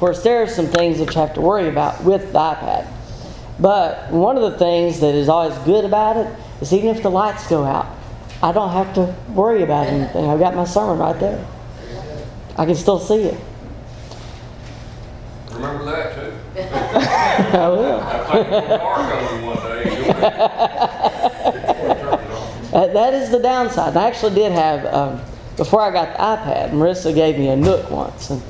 course, 0.00 0.22
there 0.22 0.42
are 0.42 0.46
some 0.46 0.66
things 0.66 0.98
that 0.98 1.14
you 1.14 1.20
have 1.20 1.34
to 1.34 1.40
worry 1.42 1.68
about 1.68 2.02
with 2.02 2.32
the 2.32 2.38
iPad. 2.38 2.86
But 3.60 4.10
one 4.10 4.36
of 4.38 4.50
the 4.50 4.58
things 4.58 5.00
that 5.00 5.14
is 5.14 5.28
always 5.28 5.56
good 5.58 5.84
about 5.84 6.16
it 6.16 6.34
is 6.62 6.72
even 6.72 6.96
if 6.96 7.02
the 7.02 7.10
lights 7.10 7.46
go 7.46 7.64
out, 7.64 7.86
I 8.42 8.52
don't 8.52 8.70
have 8.70 8.94
to 8.94 9.14
worry 9.32 9.62
about 9.62 9.86
anything. 9.86 10.24
I've 10.24 10.38
got 10.38 10.56
my 10.56 10.64
sermon 10.64 10.98
right 10.98 11.20
there. 11.20 11.46
I 12.56 12.64
can 12.64 12.74
still 12.74 12.98
see 12.98 13.24
it. 13.24 13.38
Remember 15.52 15.84
that 15.84 16.14
too. 16.14 16.32
I 17.58 17.68
will. 17.68 18.00
I 18.00 18.32
think 18.32 18.50
we'll 18.50 18.78
mark 18.78 19.14
on 19.14 19.40
you 19.40 19.46
one 19.46 19.56
day. 19.84 20.16
That, 22.70 22.92
that 22.94 23.14
is 23.14 23.30
the 23.30 23.40
downside. 23.40 23.96
I 23.96 24.06
actually 24.06 24.36
did 24.36 24.52
have, 24.52 24.86
um, 24.94 25.20
before 25.56 25.80
I 25.80 25.90
got 25.90 26.12
the 26.12 26.18
iPad, 26.22 26.70
Marissa 26.70 27.12
gave 27.12 27.36
me 27.36 27.48
a 27.48 27.56
Nook 27.56 27.90
once. 27.90 28.30
And, 28.30 28.40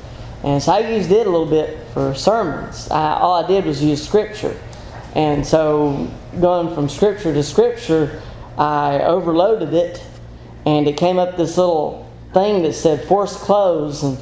and 0.43 0.61
so 0.61 0.71
I 0.71 0.79
used 0.79 1.11
it 1.11 1.27
a 1.27 1.29
little 1.29 1.45
bit 1.45 1.77
for 1.93 2.15
sermons. 2.15 2.89
I, 2.89 3.13
all 3.13 3.43
I 3.43 3.47
did 3.47 3.65
was 3.65 3.83
use 3.83 4.05
Scripture. 4.05 4.59
And 5.13 5.45
so 5.45 6.09
going 6.39 6.73
from 6.73 6.89
Scripture 6.89 7.33
to 7.33 7.43
Scripture, 7.43 8.21
I 8.57 9.01
overloaded 9.01 9.73
it. 9.73 10.03
And 10.65 10.87
it 10.87 10.97
came 10.97 11.19
up 11.19 11.37
this 11.37 11.57
little 11.57 12.09
thing 12.33 12.63
that 12.63 12.73
said 12.73 13.07
force 13.07 13.35
close. 13.37 14.01
And 14.03 14.17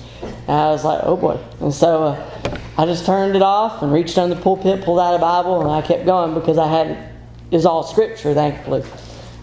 I 0.48 0.70
was 0.70 0.84
like, 0.84 1.00
oh 1.04 1.16
boy. 1.16 1.40
And 1.62 1.74
so 1.74 2.04
uh, 2.04 2.60
I 2.78 2.86
just 2.86 3.06
turned 3.06 3.36
it 3.36 3.42
off 3.42 3.82
and 3.82 3.94
reached 3.94 4.18
under 4.18 4.36
the 4.36 4.42
pulpit, 4.42 4.84
pulled 4.84 5.00
out 5.00 5.16
a 5.16 5.20
Bible, 5.20 5.62
and 5.62 5.70
I 5.70 5.82
kept 5.82 6.06
going 6.06 6.34
because 6.34 6.58
I 6.58 6.68
had 6.68 6.88
it 6.88 7.10
is 7.52 7.66
all 7.66 7.84
Scripture, 7.84 8.34
thankfully. 8.34 8.84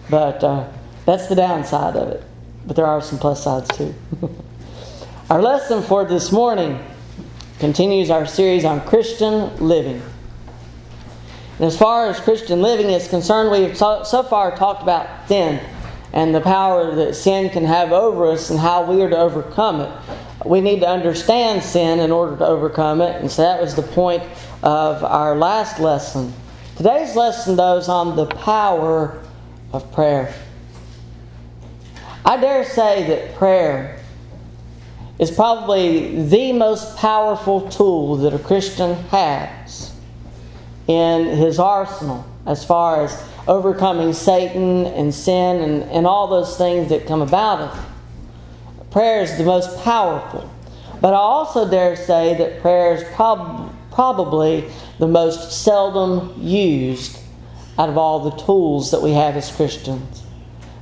But 0.09 0.43
uh, 0.43 0.71
that's 1.05 1.27
the 1.27 1.35
downside 1.35 1.95
of 1.95 2.09
it. 2.09 2.23
But 2.65 2.75
there 2.75 2.85
are 2.85 3.01
some 3.01 3.17
plus 3.17 3.43
sides 3.43 3.67
too. 3.75 3.95
our 5.29 5.41
lesson 5.41 5.83
for 5.83 6.05
this 6.05 6.31
morning 6.31 6.81
continues 7.59 8.09
our 8.09 8.25
series 8.25 8.63
on 8.63 8.79
Christian 8.85 9.57
living. 9.57 10.01
And 11.57 11.65
as 11.65 11.77
far 11.77 12.07
as 12.07 12.17
Christian 12.21 12.61
living 12.61 12.89
is 12.91 13.09
concerned, 13.09 13.51
we 13.51 13.63
have 13.63 13.77
so, 13.77 14.03
so 14.03 14.23
far 14.23 14.55
talked 14.55 14.83
about 14.83 15.27
sin 15.27 15.59
and 16.13 16.33
the 16.33 16.39
power 16.39 16.95
that 16.95 17.13
sin 17.13 17.49
can 17.49 17.65
have 17.65 17.91
over 17.91 18.27
us 18.27 18.49
and 18.49 18.57
how 18.57 18.89
we 18.89 19.01
are 19.01 19.09
to 19.09 19.17
overcome 19.17 19.81
it. 19.81 19.91
We 20.45 20.61
need 20.61 20.79
to 20.79 20.87
understand 20.87 21.61
sin 21.61 21.99
in 21.99 22.09
order 22.09 22.37
to 22.37 22.45
overcome 22.45 23.01
it, 23.01 23.19
and 23.19 23.29
so 23.29 23.41
that 23.41 23.59
was 23.59 23.75
the 23.75 23.81
point 23.81 24.23
of 24.63 25.03
our 25.03 25.35
last 25.35 25.77
lesson. 25.77 26.33
Today's 26.77 27.17
lesson, 27.17 27.57
though, 27.57 27.75
is 27.75 27.89
on 27.89 28.15
the 28.15 28.27
power 28.27 29.21
of 29.73 29.91
prayer. 29.91 30.33
I 32.23 32.37
dare 32.39 32.63
say 32.63 33.05
that 33.07 33.35
prayer 33.35 33.96
is 35.19 35.31
probably 35.31 36.23
the 36.23 36.53
most 36.53 36.95
powerful 36.97 37.69
tool 37.69 38.17
that 38.17 38.33
a 38.33 38.39
Christian 38.39 38.95
has 39.05 39.93
in 40.87 41.25
his 41.25 41.59
arsenal 41.59 42.25
as 42.45 42.63
far 42.63 43.03
as 43.03 43.23
overcoming 43.47 44.13
Satan 44.13 44.85
and 44.85 45.13
sin 45.13 45.61
and, 45.61 45.83
and 45.83 46.05
all 46.05 46.27
those 46.27 46.57
things 46.57 46.89
that 46.89 47.07
come 47.07 47.21
about 47.21 47.73
it. 47.73 47.81
Prayer 48.91 49.21
is 49.21 49.37
the 49.37 49.43
most 49.43 49.83
powerful. 49.83 50.49
But 51.01 51.13
I 51.13 51.17
also 51.17 51.69
dare 51.69 51.95
say 51.95 52.35
that 52.37 52.61
prayer 52.61 52.95
is 52.95 53.03
prob- 53.15 53.73
probably 53.91 54.65
the 54.99 55.07
most 55.07 55.63
seldom 55.63 56.33
used 56.37 57.19
out 57.77 57.89
of 57.89 57.97
all 57.97 58.29
the 58.29 58.37
tools 58.43 58.91
that 58.91 59.01
we 59.01 59.11
have 59.11 59.35
as 59.35 59.51
Christians. 59.51 60.23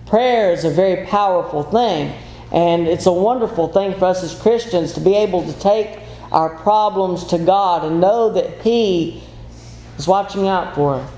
Prayer 0.05 0.51
is 0.51 0.63
a 0.63 0.69
very 0.69 1.05
powerful 1.07 1.63
thing, 1.63 2.13
and 2.51 2.87
it's 2.87 3.05
a 3.05 3.11
wonderful 3.11 3.67
thing 3.67 3.97
for 3.97 4.05
us 4.05 4.23
as 4.23 4.39
Christians 4.39 4.93
to 4.93 4.99
be 4.99 5.15
able 5.15 5.43
to 5.43 5.59
take 5.59 5.99
our 6.31 6.49
problems 6.57 7.25
to 7.25 7.37
God 7.37 7.83
and 7.85 7.99
know 7.99 8.33
that 8.33 8.61
He 8.61 9.23
is 9.97 10.07
watching 10.07 10.47
out 10.47 10.75
for 10.75 10.95
us. 10.95 11.11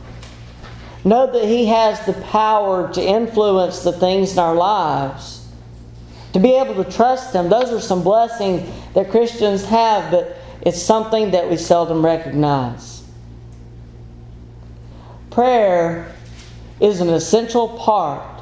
Know 1.04 1.32
that 1.32 1.46
He 1.46 1.66
has 1.68 2.06
the 2.06 2.14
power 2.14 2.92
to 2.94 3.02
influence 3.02 3.84
the 3.84 3.94
things 3.94 4.34
in 4.34 4.40
our 4.40 4.56
lives. 4.56 5.48
To 6.34 6.40
be 6.40 6.54
able 6.56 6.84
to 6.84 6.90
trust 6.90 7.34
Him, 7.34 7.50
those 7.50 7.72
are 7.72 7.80
some 7.80 8.04
blessings 8.04 8.70
that 8.94 9.10
Christians 9.10 9.66
have, 9.66 10.12
but 10.12 10.38
it's 10.62 10.82
something 10.82 11.32
that 11.32 11.50
we 11.50 11.58
seldom 11.58 12.04
recognize. 12.04 13.04
Prayer 15.30 16.14
is 16.80 17.00
an 17.00 17.10
essential 17.10 17.70
part 17.78 18.42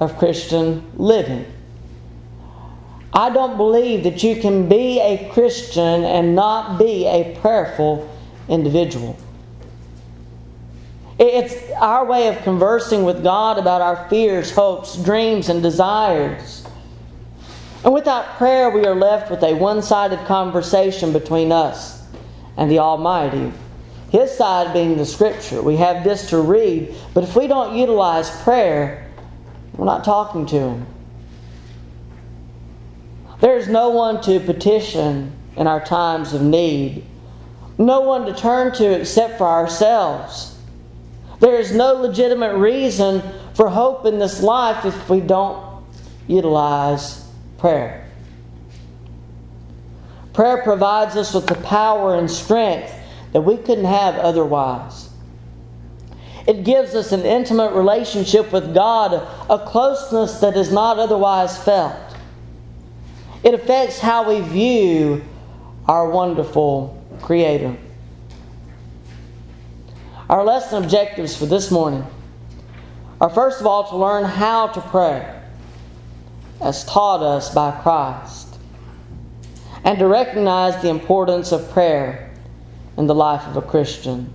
of 0.00 0.18
Christian 0.18 0.84
living. 0.96 1.46
I 3.16 3.30
don't 3.30 3.56
believe 3.56 4.04
that 4.04 4.22
you 4.22 4.36
can 4.36 4.68
be 4.68 5.00
a 5.00 5.30
Christian 5.32 6.04
and 6.04 6.36
not 6.36 6.78
be 6.78 7.06
a 7.06 7.34
prayerful 7.40 8.06
individual. 8.46 9.16
It's 11.18 11.56
our 11.72 12.04
way 12.04 12.28
of 12.28 12.36
conversing 12.42 13.04
with 13.04 13.22
God 13.22 13.56
about 13.56 13.80
our 13.80 14.06
fears, 14.10 14.50
hopes, 14.50 15.02
dreams, 15.02 15.48
and 15.48 15.62
desires. 15.62 16.66
And 17.84 17.94
without 17.94 18.36
prayer, 18.36 18.68
we 18.68 18.84
are 18.84 18.94
left 18.94 19.30
with 19.30 19.42
a 19.42 19.54
one 19.54 19.80
sided 19.80 20.18
conversation 20.26 21.14
between 21.14 21.52
us 21.52 22.06
and 22.58 22.70
the 22.70 22.80
Almighty. 22.80 23.50
His 24.10 24.30
side 24.30 24.74
being 24.74 24.98
the 24.98 25.06
Scripture. 25.06 25.62
We 25.62 25.76
have 25.76 26.04
this 26.04 26.28
to 26.30 26.38
read, 26.38 26.94
but 27.14 27.24
if 27.24 27.34
we 27.34 27.46
don't 27.46 27.78
utilize 27.78 28.30
prayer, 28.42 29.10
we're 29.72 29.86
not 29.86 30.04
talking 30.04 30.44
to 30.46 30.54
Him. 30.58 30.86
There 33.40 33.56
is 33.56 33.68
no 33.68 33.90
one 33.90 34.20
to 34.22 34.40
petition 34.40 35.32
in 35.56 35.66
our 35.66 35.84
times 35.84 36.32
of 36.32 36.42
need, 36.42 37.04
no 37.78 38.00
one 38.00 38.24
to 38.26 38.34
turn 38.34 38.72
to 38.74 39.00
except 39.00 39.38
for 39.38 39.46
ourselves. 39.46 40.58
There 41.40 41.58
is 41.58 41.72
no 41.72 41.94
legitimate 41.94 42.56
reason 42.56 43.22
for 43.54 43.68
hope 43.68 44.06
in 44.06 44.18
this 44.18 44.42
life 44.42 44.84
if 44.84 45.08
we 45.08 45.20
don't 45.20 45.84
utilize 46.26 47.26
prayer. 47.58 48.08
Prayer 50.32 50.62
provides 50.62 51.16
us 51.16 51.34
with 51.34 51.46
the 51.46 51.54
power 51.56 52.14
and 52.14 52.30
strength 52.30 52.92
that 53.32 53.42
we 53.42 53.56
couldn't 53.56 53.84
have 53.84 54.16
otherwise. 54.16 55.10
It 56.46 56.64
gives 56.64 56.94
us 56.94 57.12
an 57.12 57.22
intimate 57.22 57.72
relationship 57.72 58.52
with 58.52 58.72
God, 58.74 59.14
a 59.50 59.58
closeness 59.66 60.38
that 60.40 60.56
is 60.56 60.70
not 60.70 60.98
otherwise 60.98 61.58
felt. 61.62 62.05
It 63.42 63.54
affects 63.54 63.98
how 63.98 64.28
we 64.28 64.40
view 64.40 65.24
our 65.86 66.10
wonderful 66.10 66.92
Creator. 67.22 67.76
Our 70.28 70.44
lesson 70.44 70.82
objectives 70.82 71.36
for 71.36 71.46
this 71.46 71.70
morning 71.70 72.04
are 73.20 73.30
first 73.30 73.60
of 73.60 73.66
all 73.66 73.88
to 73.88 73.96
learn 73.96 74.24
how 74.24 74.68
to 74.68 74.80
pray 74.80 75.32
as 76.60 76.84
taught 76.84 77.22
us 77.22 77.52
by 77.54 77.70
Christ, 77.82 78.58
and 79.84 79.98
to 79.98 80.06
recognize 80.06 80.80
the 80.82 80.88
importance 80.88 81.52
of 81.52 81.70
prayer 81.70 82.34
in 82.96 83.06
the 83.06 83.14
life 83.14 83.46
of 83.46 83.56
a 83.56 83.62
Christian. 83.62 84.32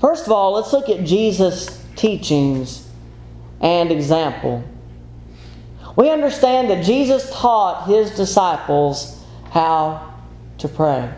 First 0.00 0.26
of 0.26 0.32
all, 0.32 0.52
let's 0.52 0.72
look 0.72 0.88
at 0.88 1.04
Jesus' 1.04 1.82
teachings 1.96 2.88
and 3.60 3.90
example. 3.90 4.62
We 5.96 6.10
understand 6.10 6.70
that 6.70 6.84
Jesus 6.84 7.30
taught 7.32 7.86
his 7.86 8.10
disciples 8.16 9.24
how 9.50 10.14
to 10.58 10.68
pray. 10.68 11.12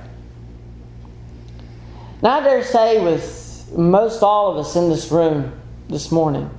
Now, 2.23 2.41
I 2.41 2.43
dare 2.43 2.63
say, 2.63 3.03
with 3.03 3.73
most 3.77 4.23
all 4.23 4.53
of 4.53 4.59
us 4.59 4.77
in 4.77 4.89
this 4.89 5.11
room 5.11 5.53
this 5.89 6.13
morning, 6.13 6.51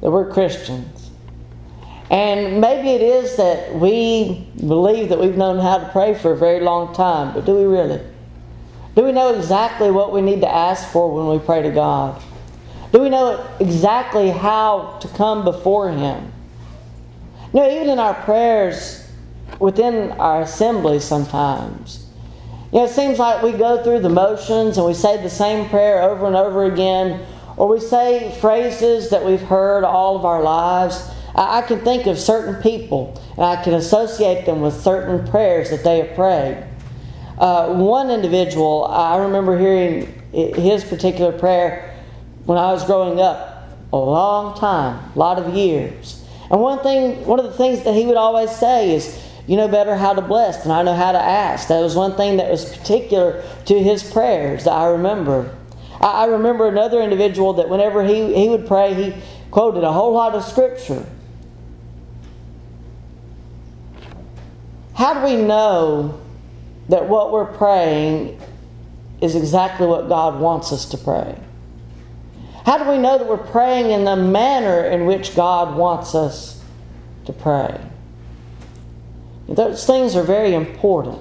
that 0.00 0.10
we're 0.10 0.30
Christians. 0.30 1.10
And 2.10 2.60
maybe 2.60 2.90
it 2.90 3.00
is 3.00 3.36
that 3.36 3.74
we 3.74 4.48
believe 4.56 5.08
that 5.08 5.18
we've 5.18 5.36
known 5.36 5.58
how 5.58 5.78
to 5.78 5.88
pray 5.88 6.14
for 6.14 6.32
a 6.32 6.36
very 6.36 6.60
long 6.60 6.94
time, 6.94 7.34
but 7.34 7.44
do 7.44 7.54
we 7.54 7.64
really? 7.64 8.00
Do 8.94 9.04
we 9.04 9.12
know 9.12 9.34
exactly 9.34 9.90
what 9.90 10.12
we 10.12 10.20
need 10.20 10.40
to 10.42 10.48
ask 10.48 10.88
for 10.90 11.12
when 11.12 11.28
we 11.28 11.44
pray 11.44 11.62
to 11.62 11.70
God? 11.70 12.22
Do 12.92 13.00
we 13.00 13.10
know 13.10 13.44
exactly 13.58 14.30
how 14.30 14.98
to 15.00 15.08
come 15.08 15.44
before 15.44 15.90
Him? 15.90 16.32
You 17.54 17.60
know, 17.60 17.70
even 17.70 17.88
in 17.88 17.98
our 18.00 18.14
prayers 18.14 19.08
within 19.60 20.10
our 20.12 20.42
assembly 20.42 20.98
sometimes, 20.98 22.04
you 22.72 22.80
know, 22.80 22.86
it 22.86 22.90
seems 22.90 23.20
like 23.20 23.44
we 23.44 23.52
go 23.52 23.80
through 23.84 24.00
the 24.00 24.08
motions 24.08 24.76
and 24.76 24.84
we 24.84 24.92
say 24.92 25.22
the 25.22 25.30
same 25.30 25.68
prayer 25.68 26.02
over 26.02 26.26
and 26.26 26.34
over 26.34 26.64
again, 26.64 27.24
or 27.56 27.68
we 27.68 27.78
say 27.78 28.36
phrases 28.40 29.10
that 29.10 29.24
we've 29.24 29.40
heard 29.40 29.84
all 29.84 30.16
of 30.16 30.24
our 30.24 30.42
lives. 30.42 31.08
I 31.36 31.62
can 31.62 31.78
think 31.78 32.06
of 32.06 32.18
certain 32.18 32.60
people 32.60 33.22
and 33.36 33.44
I 33.44 33.62
can 33.62 33.74
associate 33.74 34.46
them 34.46 34.60
with 34.60 34.74
certain 34.74 35.24
prayers 35.28 35.70
that 35.70 35.84
they 35.84 35.98
have 35.98 36.16
prayed. 36.16 36.66
Uh, 37.38 37.72
one 37.74 38.10
individual, 38.10 38.84
I 38.86 39.18
remember 39.18 39.56
hearing 39.56 40.22
his 40.32 40.82
particular 40.82 41.30
prayer 41.30 41.94
when 42.46 42.58
I 42.58 42.72
was 42.72 42.84
growing 42.84 43.20
up, 43.20 43.68
a 43.92 43.96
long 43.96 44.58
time, 44.58 45.12
a 45.14 45.18
lot 45.18 45.38
of 45.38 45.54
years. 45.54 46.23
And 46.50 46.60
one 46.60 46.80
thing, 46.82 47.24
one 47.26 47.38
of 47.38 47.46
the 47.46 47.52
things 47.52 47.84
that 47.84 47.94
he 47.94 48.06
would 48.06 48.16
always 48.16 48.50
say 48.50 48.94
is, 48.94 49.22
you 49.46 49.56
know 49.56 49.68
better 49.68 49.96
how 49.96 50.14
to 50.14 50.22
bless 50.22 50.62
than 50.62 50.72
I 50.72 50.82
know 50.82 50.94
how 50.94 51.12
to 51.12 51.20
ask. 51.20 51.68
That 51.68 51.80
was 51.80 51.94
one 51.94 52.16
thing 52.16 52.38
that 52.38 52.50
was 52.50 52.76
particular 52.76 53.44
to 53.66 53.82
his 53.82 54.02
prayers 54.02 54.64
that 54.64 54.72
I 54.72 54.88
remember. 54.88 55.54
I 56.00 56.26
remember 56.26 56.68
another 56.68 57.00
individual 57.00 57.54
that 57.54 57.68
whenever 57.68 58.04
he, 58.04 58.34
he 58.34 58.48
would 58.48 58.66
pray, 58.66 58.94
he 58.94 59.14
quoted 59.50 59.84
a 59.84 59.92
whole 59.92 60.12
lot 60.12 60.34
of 60.34 60.44
scripture. 60.44 61.04
How 64.94 65.14
do 65.14 65.20
we 65.20 65.42
know 65.42 66.20
that 66.88 67.08
what 67.08 67.32
we're 67.32 67.52
praying 67.52 68.40
is 69.20 69.34
exactly 69.34 69.86
what 69.86 70.08
God 70.08 70.40
wants 70.40 70.72
us 70.72 70.84
to 70.86 70.98
pray? 70.98 71.38
How 72.64 72.78
do 72.78 72.90
we 72.90 72.98
know 72.98 73.18
that 73.18 73.28
we're 73.28 73.36
praying 73.36 73.90
in 73.90 74.04
the 74.04 74.16
manner 74.16 74.84
in 74.84 75.04
which 75.06 75.36
God 75.36 75.76
wants 75.76 76.14
us 76.14 76.62
to 77.26 77.32
pray? 77.32 77.78
Those 79.48 79.86
things 79.86 80.16
are 80.16 80.22
very 80.22 80.54
important. 80.54 81.20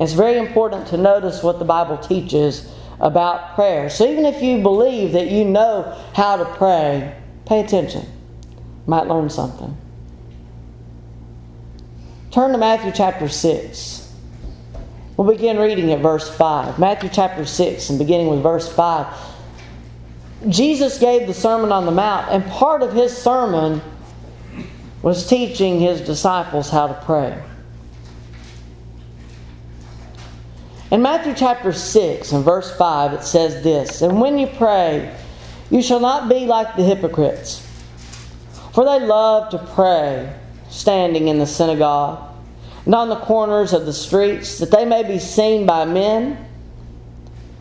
It's 0.00 0.12
very 0.12 0.38
important 0.38 0.88
to 0.88 0.96
notice 0.96 1.42
what 1.42 1.58
the 1.58 1.64
Bible 1.64 1.98
teaches 1.98 2.68
about 3.00 3.54
prayer. 3.54 3.88
So 3.88 4.10
even 4.10 4.26
if 4.26 4.42
you 4.42 4.60
believe 4.60 5.12
that 5.12 5.30
you 5.30 5.44
know 5.44 5.96
how 6.14 6.36
to 6.36 6.44
pray, 6.44 7.16
pay 7.46 7.60
attention. 7.60 8.06
Might 8.86 9.06
learn 9.06 9.30
something. 9.30 9.76
Turn 12.32 12.52
to 12.52 12.58
Matthew 12.58 12.90
chapter 12.92 13.28
6. 13.28 14.12
We'll 15.16 15.30
begin 15.30 15.58
reading 15.58 15.92
at 15.92 16.00
verse 16.00 16.28
5. 16.28 16.78
Matthew 16.78 17.10
chapter 17.12 17.44
6 17.44 17.90
and 17.90 17.98
beginning 17.98 18.28
with 18.28 18.42
verse 18.42 18.72
5. 18.72 19.06
Jesus 20.46 20.98
gave 20.98 21.26
the 21.26 21.34
Sermon 21.34 21.72
on 21.72 21.84
the 21.84 21.90
Mount, 21.90 22.30
and 22.30 22.44
part 22.46 22.82
of 22.82 22.92
his 22.92 23.16
sermon 23.16 23.82
was 25.02 25.26
teaching 25.26 25.80
his 25.80 26.00
disciples 26.00 26.70
how 26.70 26.86
to 26.86 26.94
pray. 27.04 27.42
In 30.90 31.02
Matthew 31.02 31.34
chapter 31.34 31.72
6 31.72 32.32
and 32.32 32.44
verse 32.44 32.74
5, 32.76 33.14
it 33.14 33.22
says 33.24 33.62
this 33.62 34.00
And 34.00 34.20
when 34.20 34.38
you 34.38 34.46
pray, 34.46 35.14
you 35.70 35.82
shall 35.82 36.00
not 36.00 36.28
be 36.28 36.46
like 36.46 36.76
the 36.76 36.84
hypocrites, 36.84 37.66
for 38.72 38.84
they 38.84 39.04
love 39.04 39.50
to 39.50 39.58
pray 39.58 40.34
standing 40.70 41.28
in 41.28 41.38
the 41.38 41.46
synagogue 41.46 42.24
and 42.86 42.94
on 42.94 43.08
the 43.08 43.16
corners 43.16 43.72
of 43.72 43.84
the 43.84 43.92
streets, 43.92 44.58
that 44.58 44.70
they 44.70 44.84
may 44.84 45.02
be 45.02 45.18
seen 45.18 45.66
by 45.66 45.84
men. 45.84 46.46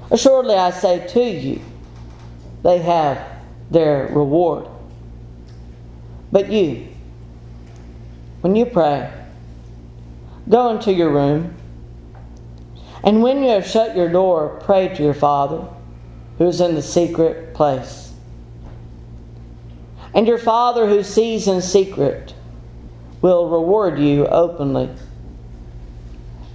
Assuredly, 0.09 0.55
I 0.55 0.71
say 0.71 1.05
to 1.05 1.21
you, 1.21 1.61
they 2.63 2.79
have 2.79 3.25
their 3.71 4.07
reward. 4.07 4.67
But 6.31 6.51
you, 6.51 6.87
when 8.41 8.55
you 8.55 8.65
pray, 8.65 9.11
go 10.49 10.69
into 10.69 10.93
your 10.93 11.09
room, 11.09 11.55
and 13.03 13.21
when 13.21 13.43
you 13.43 13.49
have 13.49 13.65
shut 13.65 13.95
your 13.95 14.09
door, 14.09 14.59
pray 14.63 14.89
to 14.95 15.03
your 15.03 15.13
Father 15.13 15.67
who 16.37 16.47
is 16.47 16.61
in 16.61 16.75
the 16.75 16.81
secret 16.81 17.53
place. 17.53 18.13
And 20.13 20.27
your 20.27 20.37
Father 20.37 20.87
who 20.87 21.03
sees 21.03 21.47
in 21.47 21.61
secret 21.61 22.33
will 23.21 23.49
reward 23.49 23.99
you 23.99 24.25
openly. 24.27 24.89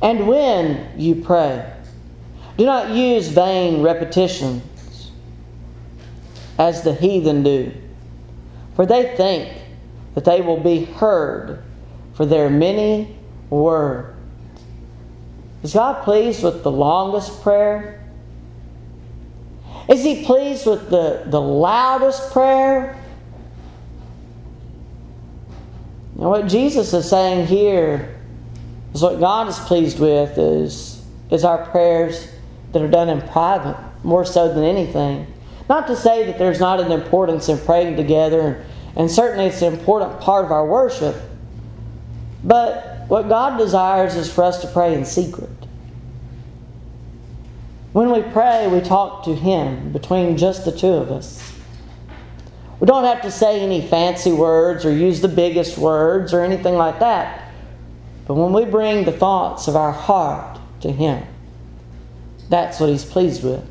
And 0.01 0.27
when 0.27 0.99
you 0.99 1.15
pray, 1.17 1.73
do 2.57 2.65
not 2.65 2.91
use 2.91 3.29
vain 3.29 3.83
repetitions 3.83 4.63
as 6.63 6.83
the 6.83 6.95
heathen 6.95 7.43
do, 7.43 7.73
for 8.77 8.87
they 8.87 9.17
think 9.17 9.53
that 10.15 10.25
they 10.25 10.41
will 10.41 10.61
be 10.61 10.85
heard 10.85 11.61
for 12.15 12.25
their 12.25 12.49
many 12.49 13.17
words. 13.51 14.17
Is 15.65 15.75
God 15.75 16.05
pleased 16.05 16.45
with 16.45 16.63
the 16.63 16.71
longest 16.71 17.43
prayer? 17.43 18.01
Is 19.89 20.05
He 20.05 20.25
pleased 20.25 20.67
with 20.67 20.89
the, 20.89 21.25
the 21.27 21.41
loudest 21.41 22.33
prayer? 22.33 22.97
And 26.17 26.31
what 26.31 26.47
Jesus 26.47 26.93
is 26.95 27.11
saying 27.11 27.49
here 27.49 28.21
is 28.95 29.03
what 29.03 29.19
God 29.19 29.49
is 29.49 29.59
pleased 29.59 29.99
with 29.99 30.39
is, 30.39 31.05
is 31.31 31.45
our 31.45 31.67
prayers 31.71 32.29
that 32.73 32.83
are 32.83 32.91
done 32.91 33.09
in 33.09 33.21
private, 33.29 33.77
more 34.05 34.25
so 34.25 34.53
than 34.53 34.63
anything. 34.63 35.27
Not 35.69 35.87
to 35.87 35.97
say 35.97 36.27
that 36.27 36.39
there's 36.39 36.61
not 36.61 36.81
an 36.81 36.93
importance 36.93 37.49
in 37.49 37.59
praying 37.59 37.97
together, 37.97 38.65
and 38.97 39.11
certainly 39.11 39.47
it's 39.47 39.63
an 39.63 39.73
important 39.73 40.21
part 40.21 40.45
of 40.45 40.53
our 40.53 40.67
worship. 40.67 41.17
But 42.45 43.05
what 43.09 43.29
God 43.29 43.59
desires 43.59 44.15
is 44.15 44.33
for 44.33 44.45
us 44.45 44.61
to 44.63 44.69
pray 44.69 44.95
in 44.95 45.05
secret. 45.05 45.51
When 47.93 48.11
we 48.11 48.23
pray, 48.23 48.69
we 48.69 48.81
talk 48.81 49.25
to 49.25 49.35
Him 49.35 49.93
between 49.93 50.37
just 50.37 50.65
the 50.65 50.73
two 50.73 50.93
of 50.93 51.11
us. 51.11 51.53
We 52.81 52.87
don't 52.87 53.05
have 53.05 53.23
to 53.23 53.31
say 53.31 53.61
any 53.61 53.87
fancy 53.87 54.33
words 54.33 54.85
or 54.85 54.93
use 54.93 55.21
the 55.21 55.29
biggest 55.29 55.79
words 55.79 56.33
or 56.33 56.41
anything 56.41 56.75
like 56.75 56.99
that. 57.01 57.51
But 58.27 58.35
when 58.35 58.53
we 58.53 58.65
bring 58.65 59.05
the 59.05 59.13
thoughts 59.13 59.69
of 59.69 59.77
our 59.77 59.93
heart 59.93 60.59
to 60.81 60.91
Him, 60.91 61.25
that's 62.49 62.81
what 62.81 62.89
He's 62.89 63.05
pleased 63.05 63.45
with. 63.45 63.63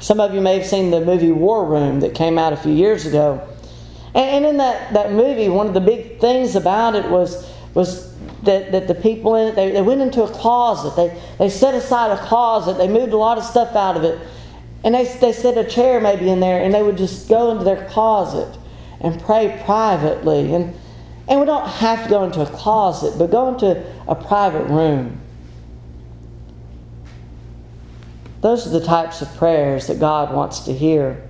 Some 0.00 0.18
of 0.18 0.34
you 0.34 0.40
may 0.40 0.58
have 0.58 0.66
seen 0.66 0.90
the 0.90 1.00
movie 1.02 1.30
War 1.30 1.64
Room 1.66 2.00
that 2.00 2.14
came 2.14 2.38
out 2.38 2.54
a 2.54 2.56
few 2.56 2.72
years 2.72 3.04
ago. 3.04 3.46
And 4.14 4.44
in 4.44 4.56
that, 4.56 4.94
that 4.94 5.12
movie, 5.12 5.48
one 5.48 5.68
of 5.68 5.74
the 5.74 5.80
big 5.80 6.18
things 6.18 6.56
about 6.56 6.96
it 6.96 7.08
was, 7.10 7.48
was 7.74 8.12
that, 8.42 8.72
that 8.72 8.88
the 8.88 8.94
people 8.94 9.36
in 9.36 9.48
it, 9.48 9.54
they, 9.54 9.70
they 9.70 9.82
went 9.82 10.00
into 10.00 10.24
a 10.24 10.28
closet. 10.28 10.96
They, 10.96 11.20
they 11.38 11.50
set 11.50 11.74
aside 11.74 12.18
a 12.18 12.26
closet. 12.26 12.78
They 12.78 12.88
moved 12.88 13.12
a 13.12 13.18
lot 13.18 13.36
of 13.36 13.44
stuff 13.44 13.76
out 13.76 13.96
of 13.96 14.04
it. 14.04 14.18
And 14.82 14.94
they, 14.94 15.04
they 15.04 15.32
set 15.32 15.58
a 15.58 15.64
chair 15.64 16.00
maybe 16.00 16.30
in 16.30 16.40
there, 16.40 16.62
and 16.64 16.72
they 16.72 16.82
would 16.82 16.96
just 16.96 17.28
go 17.28 17.50
into 17.50 17.64
their 17.64 17.86
closet 17.90 18.58
and 19.02 19.20
pray 19.20 19.60
privately. 19.66 20.54
And, 20.54 20.74
and 21.28 21.40
we 21.40 21.46
don't 21.46 21.68
have 21.68 22.04
to 22.04 22.10
go 22.10 22.24
into 22.24 22.40
a 22.40 22.46
closet, 22.46 23.18
but 23.18 23.30
go 23.30 23.48
into 23.52 23.84
a 24.08 24.14
private 24.14 24.64
room. 24.64 25.20
Those 28.40 28.66
are 28.66 28.70
the 28.70 28.84
types 28.84 29.20
of 29.20 29.34
prayers 29.36 29.86
that 29.88 30.00
God 30.00 30.34
wants 30.34 30.60
to 30.60 30.72
hear. 30.72 31.28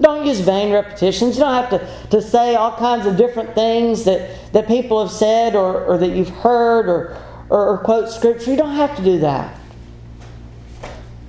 Don't 0.00 0.26
use 0.26 0.40
vain 0.40 0.72
repetitions. 0.72 1.36
You 1.36 1.44
don't 1.44 1.54
have 1.54 1.70
to, 1.70 2.08
to 2.10 2.22
say 2.22 2.54
all 2.56 2.76
kinds 2.76 3.06
of 3.06 3.16
different 3.16 3.54
things 3.54 4.04
that, 4.04 4.52
that 4.52 4.66
people 4.66 5.00
have 5.02 5.12
said 5.12 5.54
or, 5.54 5.84
or 5.84 5.98
that 5.98 6.10
you've 6.10 6.30
heard 6.30 6.88
or, 6.88 7.16
or, 7.48 7.68
or 7.68 7.78
quote 7.78 8.08
scripture. 8.08 8.50
You 8.50 8.56
don't 8.56 8.74
have 8.74 8.96
to 8.96 9.04
do 9.04 9.18
that. 9.20 9.58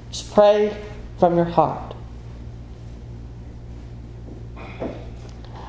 Just 0.09 0.33
pray 0.33 0.75
from 1.19 1.35
your 1.35 1.45
heart. 1.45 1.93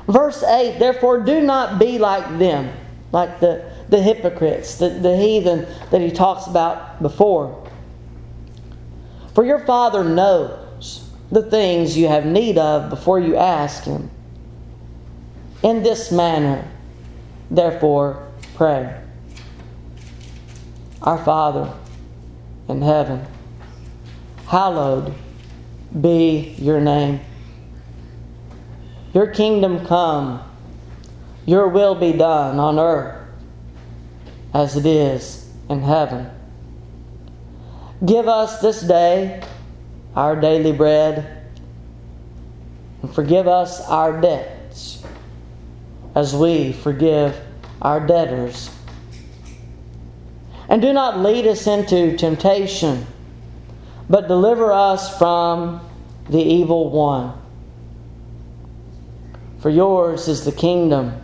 Verse 0.07 0.41
8 0.41 0.79
Therefore, 0.79 1.19
do 1.19 1.41
not 1.41 1.79
be 1.79 1.99
like 1.99 2.39
them, 2.39 2.71
like 3.11 3.39
the, 3.39 3.71
the 3.89 4.01
hypocrites, 4.01 4.75
the, 4.75 4.89
the 4.89 5.17
heathen 5.17 5.67
that 5.91 6.01
he 6.01 6.09
talks 6.09 6.47
about 6.47 7.01
before. 7.01 7.66
For 9.37 9.45
your 9.45 9.59
Father 9.59 10.03
knows 10.03 11.11
the 11.31 11.43
things 11.43 11.95
you 11.95 12.07
have 12.07 12.25
need 12.25 12.57
of 12.57 12.89
before 12.89 13.19
you 13.19 13.35
ask 13.35 13.83
Him. 13.83 14.09
In 15.61 15.83
this 15.83 16.11
manner, 16.11 16.67
therefore, 17.51 18.27
pray. 18.55 18.99
Our 21.03 21.23
Father 21.23 21.71
in 22.67 22.81
heaven, 22.81 23.27
hallowed 24.47 25.13
be 26.01 26.55
your 26.57 26.81
name. 26.81 27.19
Your 29.13 29.27
kingdom 29.27 29.85
come, 29.85 30.41
your 31.45 31.67
will 31.67 31.93
be 31.93 32.11
done 32.11 32.57
on 32.57 32.79
earth 32.79 33.23
as 34.55 34.75
it 34.75 34.87
is 34.87 35.47
in 35.69 35.83
heaven. 35.83 36.31
Give 38.05 38.27
us 38.27 38.61
this 38.61 38.81
day 38.81 39.41
our 40.15 40.35
daily 40.35 40.71
bread, 40.71 41.45
and 43.01 43.13
forgive 43.13 43.47
us 43.47 43.81
our 43.81 44.19
debts 44.19 45.03
as 46.15 46.35
we 46.35 46.73
forgive 46.73 47.39
our 47.81 48.05
debtors. 48.05 48.71
And 50.69 50.81
do 50.81 50.91
not 50.93 51.19
lead 51.19 51.47
us 51.47 51.65
into 51.65 52.17
temptation, 52.17 53.05
but 54.09 54.27
deliver 54.27 54.71
us 54.71 55.17
from 55.17 55.81
the 56.29 56.41
evil 56.41 56.89
one. 56.89 57.33
For 59.59 59.69
yours 59.69 60.27
is 60.27 60.45
the 60.45 60.51
kingdom, 60.51 61.21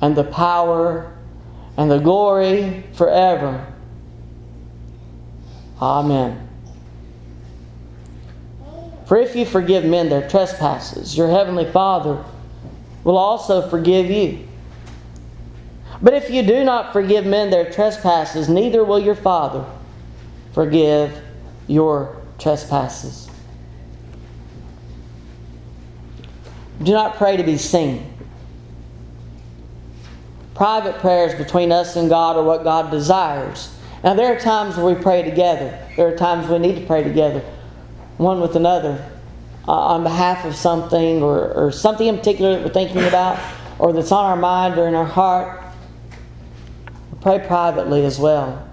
and 0.00 0.16
the 0.16 0.24
power, 0.24 1.16
and 1.76 1.90
the 1.90 1.98
glory 1.98 2.84
forever. 2.92 3.69
Amen. 5.80 6.48
For 9.06 9.16
if 9.16 9.34
you 9.34 9.44
forgive 9.44 9.84
men 9.84 10.08
their 10.08 10.28
trespasses, 10.28 11.16
your 11.16 11.28
heavenly 11.28 11.70
Father 11.70 12.24
will 13.02 13.18
also 13.18 13.68
forgive 13.68 14.10
you. 14.10 14.46
But 16.02 16.14
if 16.14 16.30
you 16.30 16.42
do 16.42 16.64
not 16.64 16.92
forgive 16.92 17.26
men 17.26 17.50
their 17.50 17.70
trespasses, 17.70 18.48
neither 18.48 18.84
will 18.84 19.00
your 19.00 19.14
Father 19.14 19.64
forgive 20.52 21.20
your 21.66 22.16
trespasses. 22.38 23.28
Do 26.82 26.92
not 26.92 27.16
pray 27.16 27.36
to 27.36 27.42
be 27.42 27.58
seen. 27.58 28.14
Private 30.54 30.98
prayers 30.98 31.34
between 31.34 31.72
us 31.72 31.96
and 31.96 32.08
God 32.08 32.36
are 32.36 32.42
what 32.42 32.64
God 32.64 32.90
desires. 32.90 33.74
Now, 34.02 34.14
there 34.14 34.34
are 34.34 34.40
times 34.40 34.76
where 34.76 34.94
we 34.94 35.00
pray 35.00 35.22
together. 35.22 35.86
There 35.96 36.08
are 36.08 36.16
times 36.16 36.48
we 36.48 36.58
need 36.58 36.76
to 36.76 36.86
pray 36.86 37.02
together, 37.02 37.40
one 38.16 38.40
with 38.40 38.56
another, 38.56 39.04
uh, 39.68 39.72
on 39.72 40.02
behalf 40.02 40.44
of 40.44 40.54
something 40.54 41.22
or, 41.22 41.52
or 41.52 41.70
something 41.70 42.06
in 42.06 42.16
particular 42.16 42.56
that 42.56 42.64
we're 42.64 42.72
thinking 42.72 43.04
about 43.04 43.38
or 43.78 43.92
that's 43.92 44.12
on 44.12 44.24
our 44.24 44.36
mind 44.36 44.78
or 44.78 44.88
in 44.88 44.94
our 44.94 45.04
heart. 45.04 45.62
Pray 47.20 47.38
privately 47.46 48.04
as 48.04 48.18
well. 48.18 48.66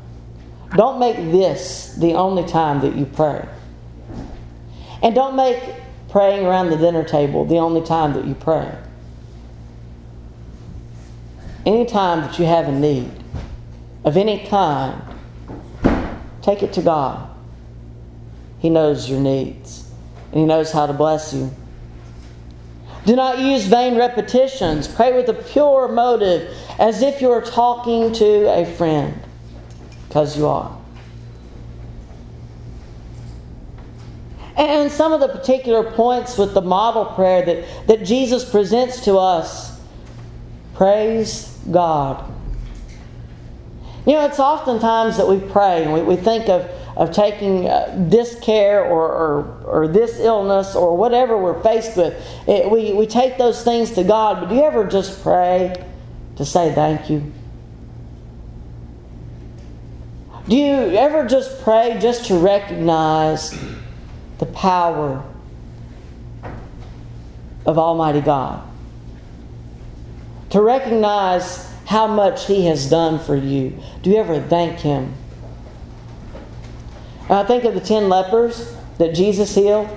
Don't 0.76 1.00
make 1.00 1.16
this 1.16 1.96
the 1.96 2.14
only 2.14 2.46
time 2.46 2.82
that 2.82 2.96
you 2.96 3.06
pray. 3.06 3.48
And 5.02 5.14
don't 5.14 5.36
make 5.36 5.62
praying 6.10 6.46
around 6.46 6.70
the 6.70 6.78
dinner 6.78 7.04
table 7.04 7.46
the 7.46 7.58
only 7.58 7.82
time 7.82 8.14
that 8.14 8.26
you 8.26 8.34
pray. 8.34 8.74
Any 11.66 11.86
time 11.86 12.22
that 12.22 12.40
you 12.40 12.46
have 12.46 12.68
a 12.68 12.72
need 12.72 13.12
of 14.04 14.16
any 14.16 14.46
kind, 14.46 15.02
take 16.48 16.64
it 16.64 16.72
to 16.72 16.82
God. 16.82 17.30
He 18.60 18.70
knows 18.70 19.10
your 19.10 19.20
needs, 19.20 19.92
and 20.32 20.40
He 20.40 20.46
knows 20.46 20.72
how 20.72 20.88
to 20.88 20.94
bless 20.94 21.34
you. 21.34 21.52
Do 23.06 23.18
not 23.18 23.40
use 23.40 23.66
vain 23.66 23.98
repetitions. 23.98 24.88
Pray 24.88 25.14
with 25.14 25.28
a 25.28 25.34
pure 25.34 25.90
motive, 25.90 26.50
as 26.80 27.02
if 27.02 27.22
you 27.22 27.32
are 27.32 27.42
talking 27.42 28.14
to 28.14 28.50
a 28.50 28.66
friend, 28.66 29.20
because 30.08 30.38
you 30.38 30.48
are. 30.48 30.74
And 34.56 34.90
some 34.90 35.12
of 35.12 35.20
the 35.20 35.28
particular 35.28 35.92
points 35.92 36.38
with 36.38 36.54
the 36.54 36.62
model 36.62 37.06
prayer 37.08 37.46
that, 37.46 37.88
that 37.88 38.06
Jesus 38.06 38.50
presents 38.50 39.02
to 39.02 39.18
us 39.18 39.80
praise 40.74 41.60
God. 41.70 42.37
You 44.08 44.14
know, 44.14 44.26
it's 44.26 44.40
oftentimes 44.40 45.18
that 45.18 45.28
we 45.28 45.38
pray 45.38 45.84
and 45.84 45.92
we, 45.92 46.02
we 46.02 46.16
think 46.16 46.48
of, 46.48 46.62
of 46.96 47.12
taking 47.12 47.68
uh, 47.68 47.94
this 48.10 48.40
care 48.40 48.86
or, 48.86 49.06
or, 49.06 49.64
or 49.66 49.88
this 49.90 50.18
illness 50.20 50.78
or 50.78 50.96
whatever 50.96 51.38
we're 51.38 51.62
faced 51.62 51.98
with. 51.98 52.16
It, 52.48 52.72
we, 52.72 52.94
we 52.94 53.06
take 53.06 53.38
those 53.38 53.66
things 53.66 53.92
to 53.92 54.06
God, 54.06 54.40
but 54.40 54.48
do 54.48 54.56
you 54.56 54.64
ever 54.64 54.86
just 54.86 55.22
pray 55.22 55.76
to 56.38 56.46
say 56.46 56.74
thank 56.74 57.10
you? 57.10 57.34
Do 60.48 60.56
you 60.56 60.74
ever 60.96 61.28
just 61.28 61.62
pray 61.62 61.98
just 62.00 62.28
to 62.28 62.38
recognize 62.40 63.62
the 64.38 64.46
power 64.46 65.22
of 67.66 67.78
Almighty 67.78 68.22
God? 68.22 68.64
To 70.52 70.62
recognize 70.62 71.67
how 71.88 72.06
much 72.06 72.48
He 72.48 72.66
has 72.66 72.90
done 72.90 73.18
for 73.18 73.36
you. 73.36 73.78
Do 74.02 74.10
you 74.10 74.18
ever 74.18 74.42
thank 74.42 74.80
Him? 74.80 75.14
I 77.30 77.44
think 77.44 77.64
of 77.64 77.74
the 77.74 77.82
ten 77.82 78.10
lepers 78.10 78.76
that 78.98 79.16
Jesus 79.16 79.56
healed. 79.56 79.90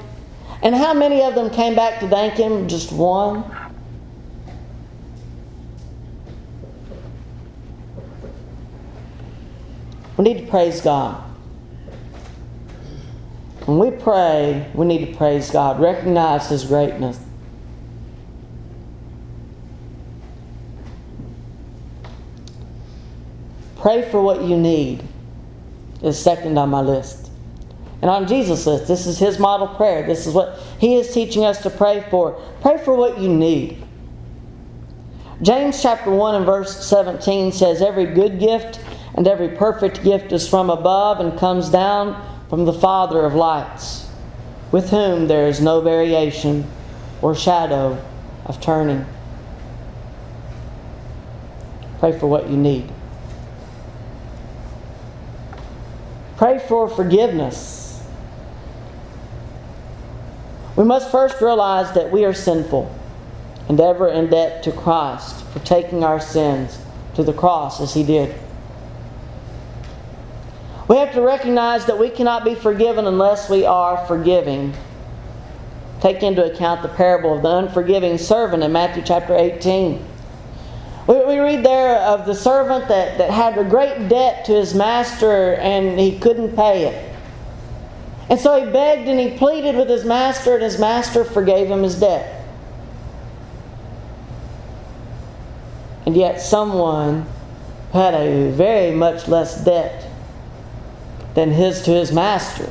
And 0.63 0.75
how 0.75 0.95
many 0.95 1.23
of 1.23 1.35
them 1.35 1.51
came 1.51 1.75
back 1.75 2.01
to 2.01 2.09
thank 2.09 2.35
Him? 2.35 2.69
Just 2.69 2.93
one. 2.93 3.45
We 10.17 10.25
need 10.25 10.45
to 10.45 10.47
praise 10.51 10.81
God. 10.81 11.25
When 13.65 13.79
we 13.79 13.91
pray, 13.91 14.71
we 14.75 14.87
need 14.87 15.07
to 15.07 15.17
praise 15.17 15.51
God, 15.51 15.81
recognize 15.81 16.49
His 16.51 16.65
greatness. 16.65 17.19
Pray 23.81 24.09
for 24.11 24.23
what 24.23 24.43
you 24.43 24.57
need 24.59 25.03
is 26.03 26.19
second 26.19 26.59
on 26.59 26.69
my 26.69 26.81
list. 26.81 27.31
And 28.03 28.11
on 28.11 28.27
Jesus' 28.27 28.67
list, 28.67 28.87
this 28.87 29.07
is 29.07 29.19
his 29.19 29.39
model 29.39 29.69
prayer. 29.69 30.07
This 30.07 30.27
is 30.27 30.35
what 30.35 30.59
he 30.79 30.97
is 30.97 31.13
teaching 31.13 31.45
us 31.45 31.63
to 31.63 31.71
pray 31.71 32.05
for. 32.11 32.33
Pray 32.61 32.79
for 32.79 32.95
what 32.95 33.19
you 33.19 33.29
need. 33.29 33.83
James 35.43 35.81
chapter 35.81 36.11
1 36.11 36.35
and 36.35 36.47
verse 36.47 36.85
17 36.87 37.53
says, 37.53 37.81
Every 37.81 38.07
good 38.07 38.39
gift 38.39 38.81
and 39.15 39.27
every 39.27 39.49
perfect 39.49 40.03
gift 40.05 40.33
is 40.33 40.47
from 40.47 40.69
above 40.69 41.21
and 41.21 41.39
comes 41.39 41.71
down 41.71 42.23
from 42.51 42.67
the 42.67 42.73
Father 42.75 43.25
of 43.25 43.35
lights, 43.35 44.11
with 44.73 44.91
whom 44.91 45.29
there 45.29 45.47
is 45.47 45.61
no 45.61 45.81
variation 45.81 46.67
or 47.23 47.35
shadow 47.35 48.03
of 48.45 48.61
turning. 48.61 49.07
Pray 51.99 52.19
for 52.19 52.27
what 52.27 52.51
you 52.51 52.57
need. 52.57 52.91
Pray 56.41 56.59
for 56.59 56.89
forgiveness. 56.89 58.03
We 60.75 60.85
must 60.85 61.11
first 61.11 61.43
realize 61.43 61.93
that 61.93 62.11
we 62.11 62.25
are 62.25 62.33
sinful 62.33 62.91
and 63.69 63.79
ever 63.79 64.09
in 64.09 64.31
debt 64.31 64.63
to 64.63 64.73
Christ 64.73 65.45
for 65.49 65.59
taking 65.59 66.03
our 66.03 66.19
sins 66.19 66.79
to 67.15 67.23
the 67.23 67.35
cross 67.35 67.79
as 67.79 67.93
He 67.93 68.03
did. 68.03 68.35
We 70.89 70.97
have 70.97 71.13
to 71.13 71.21
recognize 71.21 71.85
that 71.85 71.99
we 71.99 72.09
cannot 72.09 72.43
be 72.43 72.55
forgiven 72.55 73.07
unless 73.07 73.51
we 73.51 73.67
are 73.67 74.07
forgiving. 74.07 74.73
Take 76.01 76.23
into 76.23 76.51
account 76.51 76.81
the 76.81 76.89
parable 76.89 77.37
of 77.37 77.43
the 77.43 77.55
unforgiving 77.55 78.17
servant 78.17 78.63
in 78.63 78.73
Matthew 78.73 79.03
chapter 79.05 79.37
18. 79.37 80.03
We, 81.11 81.25
we 81.25 81.39
read 81.41 81.65
there 81.65 81.97
of 81.97 82.25
the 82.25 82.35
servant 82.35 82.87
that, 82.87 83.19
that 83.19 83.31
had 83.31 83.59
a 83.59 83.65
great 83.65 84.09
debt 84.09 84.45
to 84.45 84.53
his 84.53 84.75
master 84.75 85.55
and 85.55 85.99
he 85.99 86.17
couldn't 86.21 86.55
pay 86.55 86.87
it. 86.87 87.17
And 88.29 88.39
so 88.39 88.65
he 88.65 88.71
begged 88.71 89.09
and 89.09 89.19
he 89.19 89.37
pleaded 89.37 89.75
with 89.75 89.89
his 89.89 90.05
master, 90.05 90.55
and 90.55 90.63
his 90.63 90.79
master 90.79 91.25
forgave 91.25 91.67
him 91.67 91.83
his 91.83 91.99
debt. 91.99 92.47
And 96.07 96.17
yet, 96.17 96.41
someone 96.41 97.27
who 97.91 97.99
had 97.99 98.15
a 98.15 98.53
very 98.53 98.95
much 98.95 99.27
less 99.27 99.65
debt 99.65 100.09
than 101.35 101.51
his 101.51 101.83
to 101.83 101.91
his 101.91 102.13
master. 102.13 102.69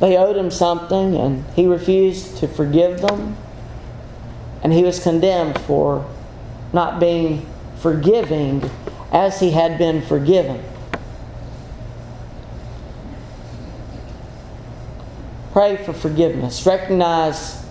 They 0.00 0.18
owed 0.18 0.36
him 0.36 0.50
something, 0.50 1.16
and 1.16 1.44
he 1.56 1.66
refused 1.66 2.36
to 2.38 2.48
forgive 2.48 3.00
them 3.00 3.38
and 4.64 4.72
he 4.72 4.82
was 4.82 5.00
condemned 5.00 5.60
for 5.60 6.10
not 6.72 6.98
being 6.98 7.46
forgiving 7.76 8.68
as 9.12 9.38
he 9.38 9.50
had 9.50 9.78
been 9.78 10.02
forgiven. 10.02 10.64
Pray 15.52 15.76
for 15.76 15.92
forgiveness. 15.92 16.66
Recognize 16.66 17.64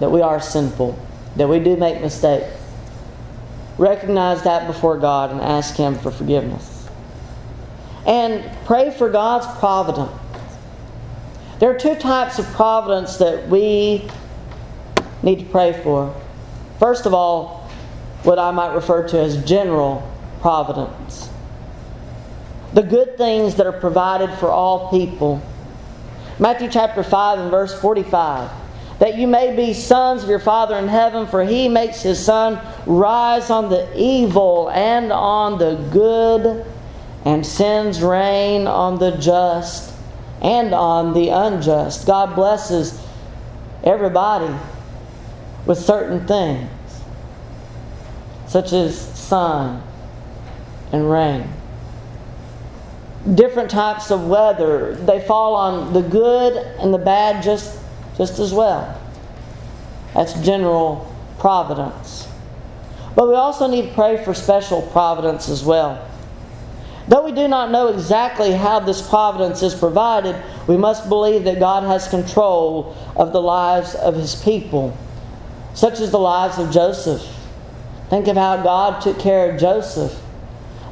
that 0.00 0.10
we 0.10 0.20
are 0.20 0.40
sinful, 0.40 0.98
that 1.36 1.48
we 1.48 1.60
do 1.60 1.76
make 1.76 2.00
mistakes. 2.00 2.56
Recognize 3.78 4.42
that 4.42 4.66
before 4.66 4.98
God 4.98 5.30
and 5.30 5.40
ask 5.40 5.76
Him 5.76 5.96
for 5.96 6.10
forgiveness. 6.10 6.88
And 8.06 8.50
pray 8.64 8.90
for 8.90 9.10
God's 9.10 9.46
providence. 9.58 10.10
There 11.58 11.70
are 11.70 11.78
two 11.78 11.94
types 11.94 12.38
of 12.38 12.46
providence 12.46 13.18
that 13.18 13.48
we 13.48 14.08
need 15.22 15.40
to 15.40 15.44
pray 15.46 15.72
for. 15.82 16.14
First 16.78 17.06
of 17.06 17.14
all, 17.14 17.68
what 18.22 18.38
I 18.38 18.50
might 18.50 18.74
refer 18.74 19.06
to 19.08 19.20
as 19.20 19.42
general 19.44 20.08
providence. 20.40 21.30
The 22.74 22.82
good 22.82 23.16
things 23.16 23.54
that 23.54 23.66
are 23.66 23.72
provided 23.72 24.30
for 24.38 24.50
all 24.50 24.90
people. 24.90 25.40
Matthew 26.38 26.68
chapter 26.68 27.02
5 27.02 27.38
and 27.38 27.50
verse 27.50 27.78
45. 27.80 28.50
That 28.98 29.16
you 29.16 29.26
may 29.26 29.54
be 29.54 29.74
sons 29.74 30.22
of 30.22 30.28
your 30.28 30.40
Father 30.40 30.76
in 30.76 30.88
heaven, 30.88 31.26
for 31.26 31.44
he 31.44 31.68
makes 31.68 32.02
his 32.02 32.22
sun 32.22 32.60
rise 32.86 33.50
on 33.50 33.68
the 33.68 33.88
evil 33.94 34.70
and 34.70 35.12
on 35.12 35.58
the 35.58 35.76
good, 35.92 36.66
and 37.24 37.46
sends 37.46 38.02
rain 38.02 38.66
on 38.66 38.98
the 38.98 39.12
just 39.18 39.94
and 40.40 40.74
on 40.74 41.12
the 41.12 41.28
unjust. 41.28 42.06
God 42.06 42.34
blesses 42.34 43.00
everybody 43.84 44.52
with 45.66 45.78
certain 45.78 46.26
things, 46.26 46.70
such 48.46 48.72
as 48.72 48.98
sun 48.98 49.82
and 50.92 51.10
rain. 51.10 51.52
Different 53.34 53.70
types 53.70 54.10
of 54.10 54.28
weather, 54.28 54.94
they 54.94 55.20
fall 55.20 55.56
on 55.56 55.92
the 55.92 56.02
good 56.02 56.56
and 56.78 56.94
the 56.94 56.98
bad 56.98 57.42
just, 57.42 57.78
just 58.16 58.38
as 58.38 58.52
well. 58.52 59.00
That's 60.14 60.32
general 60.40 61.12
providence. 61.38 62.28
But 63.16 63.28
we 63.28 63.34
also 63.34 63.66
need 63.66 63.88
to 63.88 63.94
pray 63.94 64.22
for 64.22 64.32
special 64.34 64.82
providence 64.82 65.48
as 65.48 65.64
well. 65.64 66.06
Though 67.08 67.24
we 67.24 67.32
do 67.32 67.48
not 67.48 67.70
know 67.70 67.88
exactly 67.88 68.52
how 68.52 68.80
this 68.80 69.06
providence 69.06 69.62
is 69.62 69.74
provided, 69.74 70.36
we 70.66 70.76
must 70.76 71.08
believe 71.08 71.44
that 71.44 71.58
God 71.58 71.84
has 71.84 72.08
control 72.08 72.96
of 73.16 73.32
the 73.32 73.40
lives 73.40 73.94
of 73.94 74.14
His 74.14 74.34
people, 74.34 74.96
such 75.76 76.00
as 76.00 76.10
the 76.10 76.18
lives 76.18 76.58
of 76.58 76.72
Joseph. 76.72 77.22
Think 78.08 78.26
of 78.28 78.36
how 78.36 78.62
God 78.62 79.02
took 79.02 79.18
care 79.18 79.50
of 79.50 79.60
Joseph. 79.60 80.18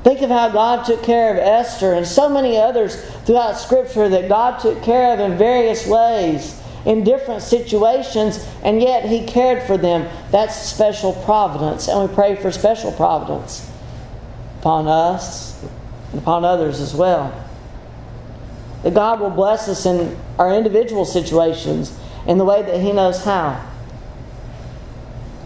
Think 0.04 0.20
of 0.20 0.28
how 0.28 0.50
God 0.50 0.84
took 0.84 1.02
care 1.02 1.32
of 1.32 1.38
Esther 1.38 1.94
and 1.94 2.06
so 2.06 2.28
many 2.28 2.58
others 2.58 3.02
throughout 3.24 3.54
Scripture 3.54 4.10
that 4.10 4.28
God 4.28 4.60
took 4.60 4.82
care 4.82 5.14
of 5.14 5.20
in 5.20 5.38
various 5.38 5.86
ways, 5.86 6.60
in 6.84 7.02
different 7.02 7.40
situations, 7.40 8.46
and 8.62 8.82
yet 8.82 9.06
He 9.06 9.26
cared 9.26 9.62
for 9.62 9.78
them. 9.78 10.06
That's 10.30 10.54
special 10.54 11.14
providence, 11.24 11.88
and 11.88 12.06
we 12.06 12.14
pray 12.14 12.36
for 12.36 12.52
special 12.52 12.92
providence 12.92 13.70
upon 14.60 14.86
us 14.86 15.62
and 16.12 16.20
upon 16.20 16.44
others 16.44 16.80
as 16.80 16.94
well. 16.94 17.32
That 18.82 18.92
God 18.92 19.20
will 19.20 19.30
bless 19.30 19.66
us 19.66 19.86
in 19.86 20.18
our 20.38 20.52
individual 20.54 21.06
situations 21.06 21.98
in 22.26 22.36
the 22.36 22.44
way 22.44 22.60
that 22.60 22.82
He 22.82 22.92
knows 22.92 23.24
how. 23.24 23.70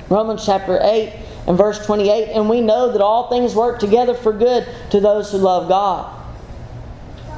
Romans 0.08 0.44
chapter 0.44 0.78
8 0.82 1.12
and 1.46 1.56
verse 1.56 1.84
28 1.84 2.28
And 2.28 2.48
we 2.48 2.60
know 2.60 2.92
that 2.92 3.00
all 3.00 3.28
things 3.28 3.54
work 3.54 3.78
together 3.78 4.14
for 4.14 4.32
good 4.32 4.66
to 4.90 5.00
those 5.00 5.32
who 5.32 5.38
love 5.38 5.68
God, 5.68 6.14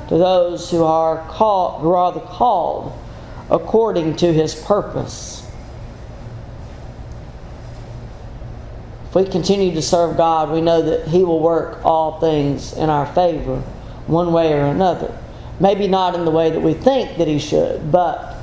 to 0.08 0.16
those 0.16 0.70
who 0.70 0.84
are 0.84 1.26
called, 1.28 1.82
called 2.26 2.92
according 3.50 4.16
to 4.16 4.32
His 4.32 4.54
purpose. 4.54 5.46
If 9.08 9.16
we 9.16 9.24
continue 9.24 9.74
to 9.74 9.82
serve 9.82 10.16
God, 10.16 10.52
we 10.52 10.60
know 10.60 10.82
that 10.82 11.08
He 11.08 11.24
will 11.24 11.40
work 11.40 11.84
all 11.84 12.20
things 12.20 12.72
in 12.72 12.88
our 12.88 13.06
favor, 13.06 13.60
one 14.06 14.32
way 14.32 14.52
or 14.52 14.66
another. 14.66 15.16
Maybe 15.58 15.88
not 15.88 16.14
in 16.14 16.24
the 16.24 16.30
way 16.30 16.50
that 16.50 16.60
we 16.60 16.74
think 16.74 17.18
that 17.18 17.26
He 17.26 17.40
should, 17.40 17.90
but 17.90 18.36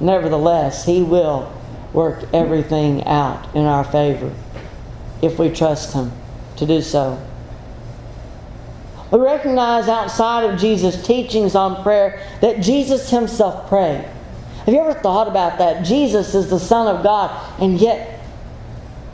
nevertheless, 0.00 0.86
He 0.86 1.02
will 1.02 1.52
work 1.96 2.22
everything 2.34 3.02
out 3.04 3.56
in 3.56 3.64
our 3.64 3.82
favor 3.82 4.30
if 5.22 5.38
we 5.38 5.48
trust 5.48 5.94
Him 5.94 6.12
to 6.58 6.66
do 6.66 6.82
so. 6.82 7.20
We 9.10 9.18
recognize 9.18 9.88
outside 9.88 10.44
of 10.44 10.60
Jesus' 10.60 11.04
teachings 11.04 11.54
on 11.54 11.82
prayer 11.82 12.22
that 12.42 12.60
Jesus 12.60 13.08
Himself 13.08 13.68
prayed. 13.68 14.04
Have 14.66 14.74
you 14.74 14.80
ever 14.80 14.92
thought 14.92 15.26
about 15.26 15.58
that? 15.58 15.86
Jesus 15.86 16.34
is 16.34 16.50
the 16.50 16.60
Son 16.60 16.94
of 16.94 17.02
God, 17.02 17.30
and 17.60 17.80
yet 17.80 18.20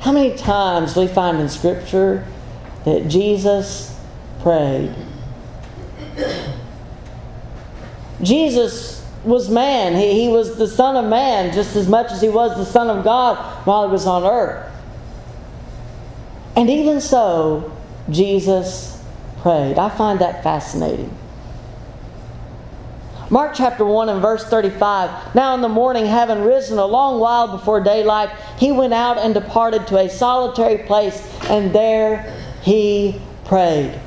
how 0.00 0.10
many 0.10 0.36
times 0.36 0.94
do 0.94 1.00
we 1.00 1.06
find 1.06 1.38
in 1.38 1.48
Scripture 1.48 2.26
that 2.84 3.06
Jesus 3.06 3.96
prayed? 4.42 4.92
Jesus 8.22 9.01
was 9.24 9.48
man. 9.48 9.94
He, 9.94 10.22
he 10.22 10.28
was 10.28 10.56
the 10.56 10.68
Son 10.68 10.96
of 10.96 11.08
Man 11.08 11.52
just 11.52 11.76
as 11.76 11.88
much 11.88 12.10
as 12.10 12.20
he 12.20 12.28
was 12.28 12.56
the 12.56 12.64
Son 12.64 12.90
of 12.90 13.04
God 13.04 13.36
while 13.66 13.86
he 13.86 13.92
was 13.92 14.06
on 14.06 14.24
earth. 14.24 14.70
And 16.56 16.68
even 16.68 17.00
so, 17.00 17.72
Jesus 18.10 19.02
prayed. 19.40 19.78
I 19.78 19.88
find 19.88 20.20
that 20.20 20.42
fascinating. 20.42 21.16
Mark 23.30 23.54
chapter 23.54 23.84
1 23.84 24.10
and 24.10 24.20
verse 24.20 24.44
35. 24.44 25.34
Now 25.34 25.54
in 25.54 25.62
the 25.62 25.68
morning, 25.68 26.04
having 26.04 26.42
risen 26.42 26.78
a 26.78 26.84
long 26.84 27.18
while 27.18 27.48
before 27.48 27.80
daylight, 27.80 28.28
he 28.58 28.72
went 28.72 28.92
out 28.92 29.16
and 29.16 29.32
departed 29.32 29.86
to 29.86 29.96
a 29.96 30.08
solitary 30.10 30.84
place, 30.84 31.26
and 31.44 31.74
there 31.74 32.30
he 32.60 33.18
prayed. 33.46 33.98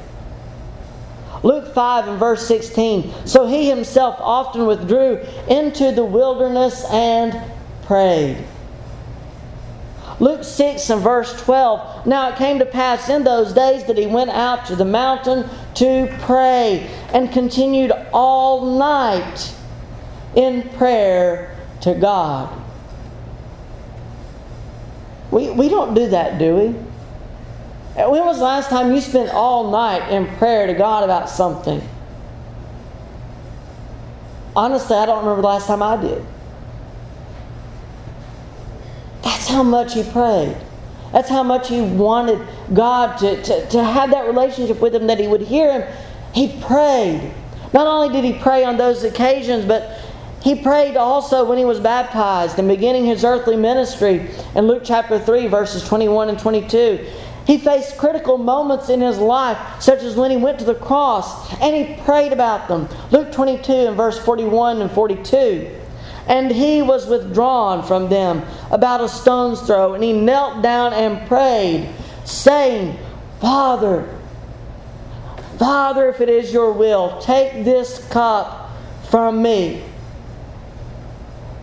Luke 1.45 1.75
5 1.75 2.07
and 2.07 2.17
verse 2.17 2.47
16. 2.47 3.27
So 3.27 3.45
he 3.45 3.69
himself 3.69 4.15
often 4.19 4.65
withdrew 4.65 5.23
into 5.47 5.91
the 5.91 6.03
wilderness 6.03 6.83
and 6.85 7.39
prayed. 7.83 8.43
Luke 10.19 10.43
6 10.43 10.89
and 10.89 11.03
verse 11.03 11.39
12. 11.43 12.07
Now 12.07 12.29
it 12.29 12.37
came 12.37 12.57
to 12.57 12.65
pass 12.65 13.09
in 13.09 13.23
those 13.23 13.53
days 13.53 13.83
that 13.83 13.95
he 13.95 14.07
went 14.07 14.31
out 14.31 14.65
to 14.65 14.75
the 14.75 14.85
mountain 14.85 15.47
to 15.75 16.11
pray 16.21 16.89
and 17.13 17.31
continued 17.31 17.91
all 18.11 18.77
night 18.79 19.53
in 20.35 20.67
prayer 20.69 21.55
to 21.81 21.93
God. 21.93 22.49
We, 25.29 25.51
we 25.51 25.69
don't 25.69 25.93
do 25.93 26.07
that, 26.07 26.39
do 26.39 26.55
we? 26.55 26.94
When 27.95 28.25
was 28.25 28.39
the 28.39 28.43
last 28.43 28.69
time 28.69 28.93
you 28.93 28.99
spent 28.99 29.29
all 29.29 29.71
night 29.71 30.11
in 30.11 30.27
prayer 30.35 30.67
to 30.67 30.73
God 30.73 31.03
about 31.05 31.29
something? 31.29 31.81
Honestly, 34.53 34.95
I 34.95 35.05
don't 35.05 35.19
remember 35.19 35.41
the 35.41 35.47
last 35.47 35.67
time 35.67 35.81
I 35.81 35.97
did. 35.97 36.23
That's 39.21 39.47
how 39.47 39.63
much 39.63 39.93
he 39.93 40.03
prayed. 40.03 40.57
That's 41.13 41.29
how 41.29 41.43
much 41.43 41.69
he 41.69 41.81
wanted 41.81 42.45
God 42.73 43.17
to, 43.19 43.41
to, 43.41 43.69
to 43.69 43.83
have 43.83 44.11
that 44.11 44.27
relationship 44.27 44.81
with 44.81 44.93
him, 44.93 45.07
that 45.07 45.19
he 45.19 45.27
would 45.27 45.41
hear 45.41 45.79
him. 45.79 45.95
He 46.33 46.59
prayed. 46.61 47.31
Not 47.73 47.87
only 47.87 48.09
did 48.09 48.25
he 48.25 48.37
pray 48.39 48.65
on 48.65 48.75
those 48.75 49.03
occasions, 49.03 49.65
but 49.65 50.01
he 50.41 50.61
prayed 50.61 50.97
also 50.97 51.45
when 51.45 51.57
he 51.57 51.65
was 51.65 51.79
baptized 51.79 52.59
and 52.59 52.67
beginning 52.67 53.05
his 53.05 53.23
earthly 53.23 53.55
ministry 53.55 54.29
in 54.55 54.67
Luke 54.67 54.83
chapter 54.85 55.17
3, 55.17 55.47
verses 55.47 55.87
21 55.87 56.29
and 56.29 56.37
22. 56.37 57.05
He 57.45 57.59
faced 57.59 57.97
critical 57.97 58.37
moments 58.37 58.89
in 58.89 59.01
his 59.01 59.19
life, 59.19 59.57
such 59.81 60.01
as 60.01 60.15
when 60.15 60.31
he 60.31 60.37
went 60.37 60.57
to 60.59 60.65
the 60.65 60.75
cross, 60.75 61.53
and 61.61 61.75
he 61.75 62.01
prayed 62.03 62.33
about 62.33 62.67
them. 62.67 62.89
Luke 63.11 63.31
22 63.31 63.71
and 63.71 63.97
verse 63.97 64.17
41 64.17 64.81
and 64.81 64.91
42. 64.91 65.69
And 66.27 66.49
he 66.49 66.81
was 66.81 67.05
withdrawn 67.05 67.83
from 67.83 68.09
them 68.09 68.43
about 68.71 69.01
a 69.01 69.07
stone's 69.07 69.61
throw, 69.61 69.93
and 69.93 70.03
he 70.03 70.11
knelt 70.11 70.63
down 70.63 70.91
and 70.93 71.27
prayed, 71.27 71.93
saying, 72.23 72.97
Father, 73.39 74.09
Father, 75.59 76.09
if 76.09 76.21
it 76.21 76.29
is 76.29 76.51
your 76.51 76.73
will, 76.73 77.21
take 77.21 77.63
this 77.63 78.05
cup 78.09 78.71
from 79.09 79.43
me. 79.43 79.83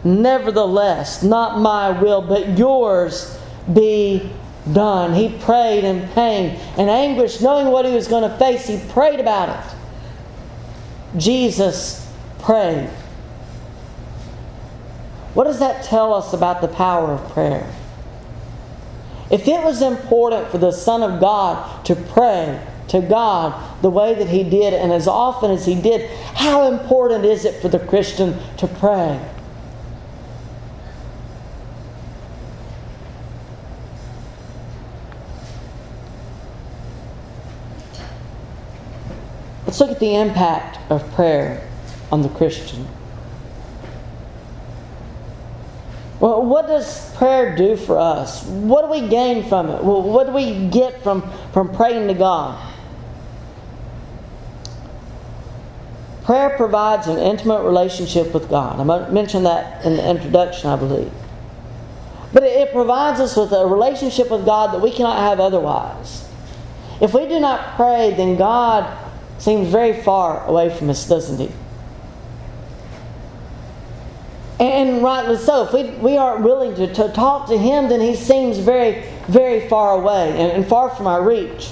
Nevertheless, 0.05 1.23
not 1.25 1.59
my 1.59 1.91
will, 1.91 2.23
but 2.23 2.57
yours 2.57 3.39
be 3.73 4.31
done. 4.71 5.15
He 5.15 5.37
prayed 5.39 5.85
in 5.85 6.09
pain 6.11 6.59
and 6.77 6.89
anguish, 6.89 7.41
knowing 7.41 7.69
what 7.69 7.85
he 7.85 7.93
was 7.93 8.09
going 8.09 8.29
to 8.29 8.37
face. 8.39 8.67
He 8.67 8.81
prayed 8.91 9.21
about 9.21 9.49
it. 9.49 11.19
Jesus 11.19 12.11
prayed. 12.39 12.89
What 15.35 15.45
does 15.45 15.59
that 15.61 15.85
tell 15.85 16.13
us 16.13 16.33
about 16.33 16.61
the 16.61 16.69
power 16.69 17.13
of 17.13 17.33
prayer? 17.33 17.69
If 19.31 19.49
it 19.49 19.63
was 19.63 19.81
important 19.81 20.49
for 20.51 20.59
the 20.59 20.73
Son 20.73 21.03
of 21.03 21.19
God 21.19 21.85
to 21.87 21.97
pray 21.97 22.63
to 22.89 23.01
God 23.01 23.83
the 23.83 23.89
way 23.89 24.15
that 24.15 24.29
he 24.29 24.45
did 24.45 24.75
and 24.75 24.93
as 24.93 25.09
often 25.09 25.51
as 25.51 25.65
he 25.65 25.75
did, 25.75 26.11
how 26.35 26.71
important 26.71 27.25
is 27.25 27.47
it 27.47 27.63
for 27.63 27.69
the 27.69 27.79
Christian 27.79 28.39
to 28.59 28.67
pray? 28.67 29.19
Let's 39.73 39.81
look 39.81 39.91
at 39.93 40.01
the 40.01 40.17
impact 40.17 40.79
of 40.91 41.11
prayer 41.15 41.67
on 42.11 42.21
the 42.21 42.29
Christian. 42.29 42.87
Well, 46.21 46.45
what 46.45 46.67
does 46.67 47.11
prayer 47.17 47.57
do 47.57 47.79
for 47.79 47.99
us? 47.99 48.45
What 48.45 48.83
do 48.83 48.89
we 48.89 49.09
gain 49.09 49.49
from 49.49 49.71
it? 49.71 49.83
Well, 49.83 50.03
what 50.03 50.27
do 50.27 50.35
we 50.35 50.69
get 50.69 51.03
from, 51.03 51.23
from 51.55 51.75
praying 51.75 52.09
to 52.09 52.13
God? 52.13 52.75
Prayer 56.25 56.51
provides 56.51 57.07
an 57.07 57.17
intimate 57.17 57.63
relationship 57.63 58.35
with 58.35 58.51
God. 58.51 58.79
I 58.79 59.09
mentioned 59.09 59.47
that 59.47 59.87
in 59.87 59.97
the 59.97 60.07
introduction, 60.07 60.69
I 60.69 60.77
believe. 60.77 61.13
But 62.35 62.43
it 62.43 62.73
provides 62.73 63.21
us 63.21 63.35
with 63.39 63.53
a 63.53 63.65
relationship 63.65 64.31
with 64.31 64.45
God 64.45 64.75
that 64.75 64.83
we 64.83 64.91
cannot 64.91 65.17
have 65.17 65.41
otherwise. 65.41 66.29
If 67.01 67.15
we 67.15 67.27
do 67.27 67.41
not 67.41 67.75
pray, 67.77 68.13
then 68.15 68.37
God 68.37 68.99
seems 69.43 69.69
very 69.71 69.93
far 69.93 70.47
away 70.47 70.71
from 70.71 70.89
us, 70.89 71.09
doesn't 71.09 71.37
he? 71.37 71.53
And 74.61 75.03
rightly 75.03 75.37
so. 75.37 75.65
If 75.65 75.73
we, 75.73 75.91
we 75.99 76.17
aren't 76.17 76.45
willing 76.45 76.77
to, 76.77 76.95
to 76.95 77.09
talk 77.09 77.49
to 77.49 77.59
him, 77.59 77.89
then 77.89 78.01
he 78.01 78.15
seems 78.15 78.59
very, 78.59 79.03
very 79.27 79.69
far 79.69 80.01
away 80.01 80.31
and, 80.31 80.53
and 80.53 80.65
far 80.65 80.91
from 80.91 81.09
our 81.09 81.25
reach. 81.25 81.71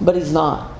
But 0.00 0.14
he's 0.14 0.30
not. 0.30 0.72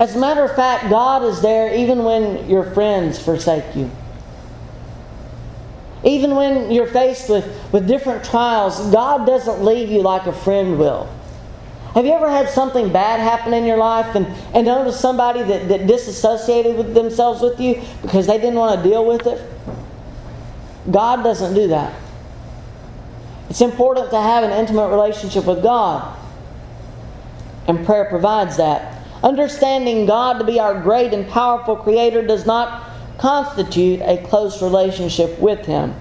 As 0.00 0.16
a 0.16 0.18
matter 0.18 0.42
of 0.42 0.56
fact, 0.56 0.90
God 0.90 1.22
is 1.22 1.40
there 1.42 1.72
even 1.72 2.02
when 2.02 2.50
your 2.50 2.64
friends 2.72 3.22
forsake 3.22 3.76
you. 3.76 3.88
Even 6.02 6.34
when 6.34 6.72
you're 6.72 6.88
faced 6.88 7.28
with, 7.28 7.46
with 7.72 7.86
different 7.86 8.24
trials, 8.24 8.80
God 8.90 9.24
doesn't 9.24 9.62
leave 9.62 9.88
you 9.88 10.02
like 10.02 10.26
a 10.26 10.32
friend 10.32 10.80
will. 10.80 11.08
Have 11.94 12.06
you 12.06 12.12
ever 12.12 12.30
had 12.30 12.48
something 12.48 12.92
bad 12.92 13.18
happen 13.18 13.52
in 13.52 13.64
your 13.64 13.76
life 13.76 14.14
and, 14.14 14.26
and 14.54 14.66
noticed 14.66 15.00
somebody 15.00 15.42
that, 15.42 15.68
that 15.68 15.86
disassociated 15.88 16.76
with 16.76 16.94
themselves 16.94 17.42
with 17.42 17.58
you 17.58 17.82
because 18.02 18.28
they 18.28 18.38
didn't 18.38 18.54
want 18.54 18.80
to 18.80 18.88
deal 18.88 19.04
with 19.04 19.26
it? 19.26 19.44
God 20.90 21.24
doesn't 21.24 21.54
do 21.54 21.68
that. 21.68 21.92
It's 23.48 23.60
important 23.60 24.10
to 24.10 24.20
have 24.20 24.44
an 24.44 24.52
intimate 24.52 24.88
relationship 24.88 25.44
with 25.44 25.62
God. 25.62 26.16
And 27.66 27.84
prayer 27.84 28.04
provides 28.04 28.56
that. 28.58 29.04
Understanding 29.24 30.06
God 30.06 30.38
to 30.38 30.44
be 30.44 30.60
our 30.60 30.80
great 30.80 31.12
and 31.12 31.28
powerful 31.28 31.76
Creator 31.76 32.26
does 32.26 32.46
not 32.46 32.88
constitute 33.18 34.00
a 34.02 34.24
close 34.28 34.62
relationship 34.62 35.38
with 35.40 35.66
Him. 35.66 35.94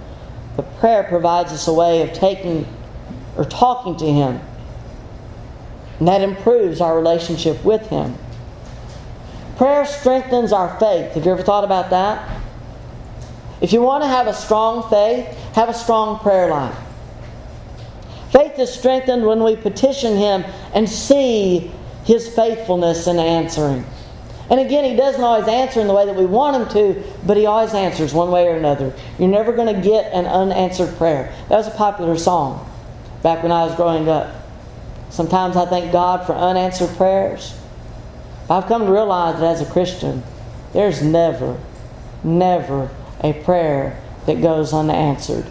The 0.56 0.64
prayer 0.64 1.04
provides 1.04 1.52
us 1.52 1.68
a 1.68 1.74
way 1.74 2.04
of 2.04 2.14
taking 2.14 2.66
or 3.36 3.44
talking 3.44 3.98
to 3.98 4.06
Him. 4.06 4.40
And 6.00 6.08
that 6.08 6.22
improves 6.22 6.82
our 6.82 6.96
relationship 6.96 7.64
with 7.64 7.88
Him. 7.90 8.16
Prayer 9.58 9.86
strengthens 9.86 10.54
our 10.54 10.80
faith. 10.80 11.14
Have 11.14 11.26
you 11.26 11.32
ever 11.34 11.44
thought 11.44 11.66
about 11.66 11.90
that? 11.90 12.42
If 13.62 13.74
you 13.74 13.82
want 13.82 14.04
to 14.04 14.08
have 14.08 14.28
a 14.28 14.34
strong 14.34 14.90
faith, 14.90 15.28
have 15.54 15.68
a 15.68 15.74
strong 15.74 16.20
prayer 16.20 16.50
life. 16.50 16.78
Faith 18.32 18.58
is 18.58 18.74
strengthened 18.74 19.26
when 19.26 19.44
we 19.44 19.58
petition 19.58 20.16
Him 20.16 20.46
and 20.74 20.88
see 20.88 21.72
His 22.06 22.34
faithfulness 22.34 23.08
in 23.08 23.20
answering. 23.20 23.86
And 24.50 24.62
again, 24.62 24.86
He 24.86 24.96
doesn't 24.96 25.22
always 25.22 25.50
answer 25.50 25.82
in 25.82 25.88
the 25.88 25.94
way 25.94 26.06
that 26.06 26.16
we 26.16 26.26
want 26.26 26.56
Him 26.56 26.70
to, 26.70 27.04
but 27.26 27.36
He 27.36 27.46
always 27.46 27.74
answers 27.74 28.14
one 28.14 28.32
way 28.32 28.48
or 28.48 28.56
another. 28.56 28.94
You're 29.18 29.28
never 29.28 29.52
going 29.52 29.76
to 29.76 29.82
get 29.82 30.14
an 30.14 30.26
unanswered 30.26 30.96
prayer. 30.98 31.34
That 31.50 31.58
was 31.58 31.68
a 31.68 31.72
popular 31.72 32.18
song 32.18 32.66
back 33.22 33.44
when 33.44 33.52
I 33.52 33.66
was 33.66 33.76
growing 33.76 34.08
up. 34.08 34.39
Sometimes 35.10 35.56
I 35.56 35.66
thank 35.66 35.92
God 35.92 36.26
for 36.26 36.34
unanswered 36.34 36.96
prayers. 36.96 37.60
But 38.48 38.58
I've 38.58 38.68
come 38.68 38.86
to 38.86 38.92
realize 38.92 39.40
that 39.40 39.56
as 39.56 39.62
a 39.62 39.72
Christian, 39.72 40.24
there's 40.74 41.02
never, 41.02 41.60
never 42.24 42.90
a 43.22 43.34
prayer 43.34 44.02
that 44.26 44.42
goes 44.42 44.74
unanswered. 44.74 45.46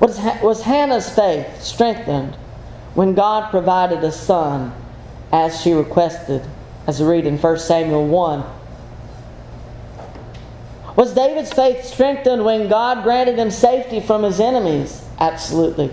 Was 0.00 0.62
Hannah's 0.62 1.10
faith 1.10 1.62
strengthened 1.62 2.36
when 2.94 3.14
God 3.14 3.50
provided 3.50 4.02
a 4.04 4.12
son 4.12 4.72
as 5.32 5.60
she 5.60 5.72
requested, 5.72 6.42
as 6.86 7.00
we 7.00 7.06
read 7.06 7.26
in 7.26 7.38
1 7.38 7.58
Samuel 7.58 8.06
1? 8.06 8.44
Was 10.98 11.14
David's 11.14 11.52
faith 11.52 11.84
strengthened 11.84 12.44
when 12.44 12.68
God 12.68 13.04
granted 13.04 13.38
him 13.38 13.52
safety 13.52 14.00
from 14.00 14.24
his 14.24 14.40
enemies? 14.40 15.00
Absolutely. 15.20 15.92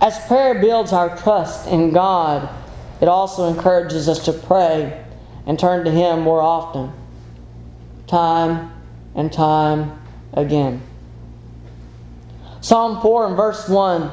As 0.00 0.16
prayer 0.28 0.60
builds 0.60 0.92
our 0.92 1.16
trust 1.18 1.66
in 1.66 1.90
God, 1.92 2.48
it 3.00 3.08
also 3.08 3.48
encourages 3.48 4.08
us 4.08 4.24
to 4.26 4.32
pray 4.32 5.04
and 5.44 5.58
turn 5.58 5.84
to 5.84 5.90
Him 5.90 6.20
more 6.20 6.40
often, 6.40 6.92
time 8.06 8.70
and 9.16 9.32
time 9.32 10.00
again. 10.34 10.82
Psalm 12.60 13.02
4 13.02 13.26
and 13.26 13.36
verse 13.36 13.68
1 13.68 14.08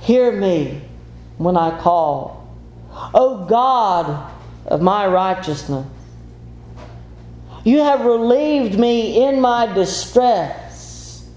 Hear 0.00 0.30
me 0.30 0.82
when 1.38 1.56
I 1.56 1.76
call. 1.80 2.56
O 3.14 3.46
God 3.46 4.32
of 4.66 4.80
my 4.80 5.08
righteousness, 5.08 5.86
you 7.66 7.80
have 7.80 8.04
relieved 8.04 8.78
me 8.78 9.26
in 9.26 9.40
my 9.40 9.66
distress. 9.66 11.28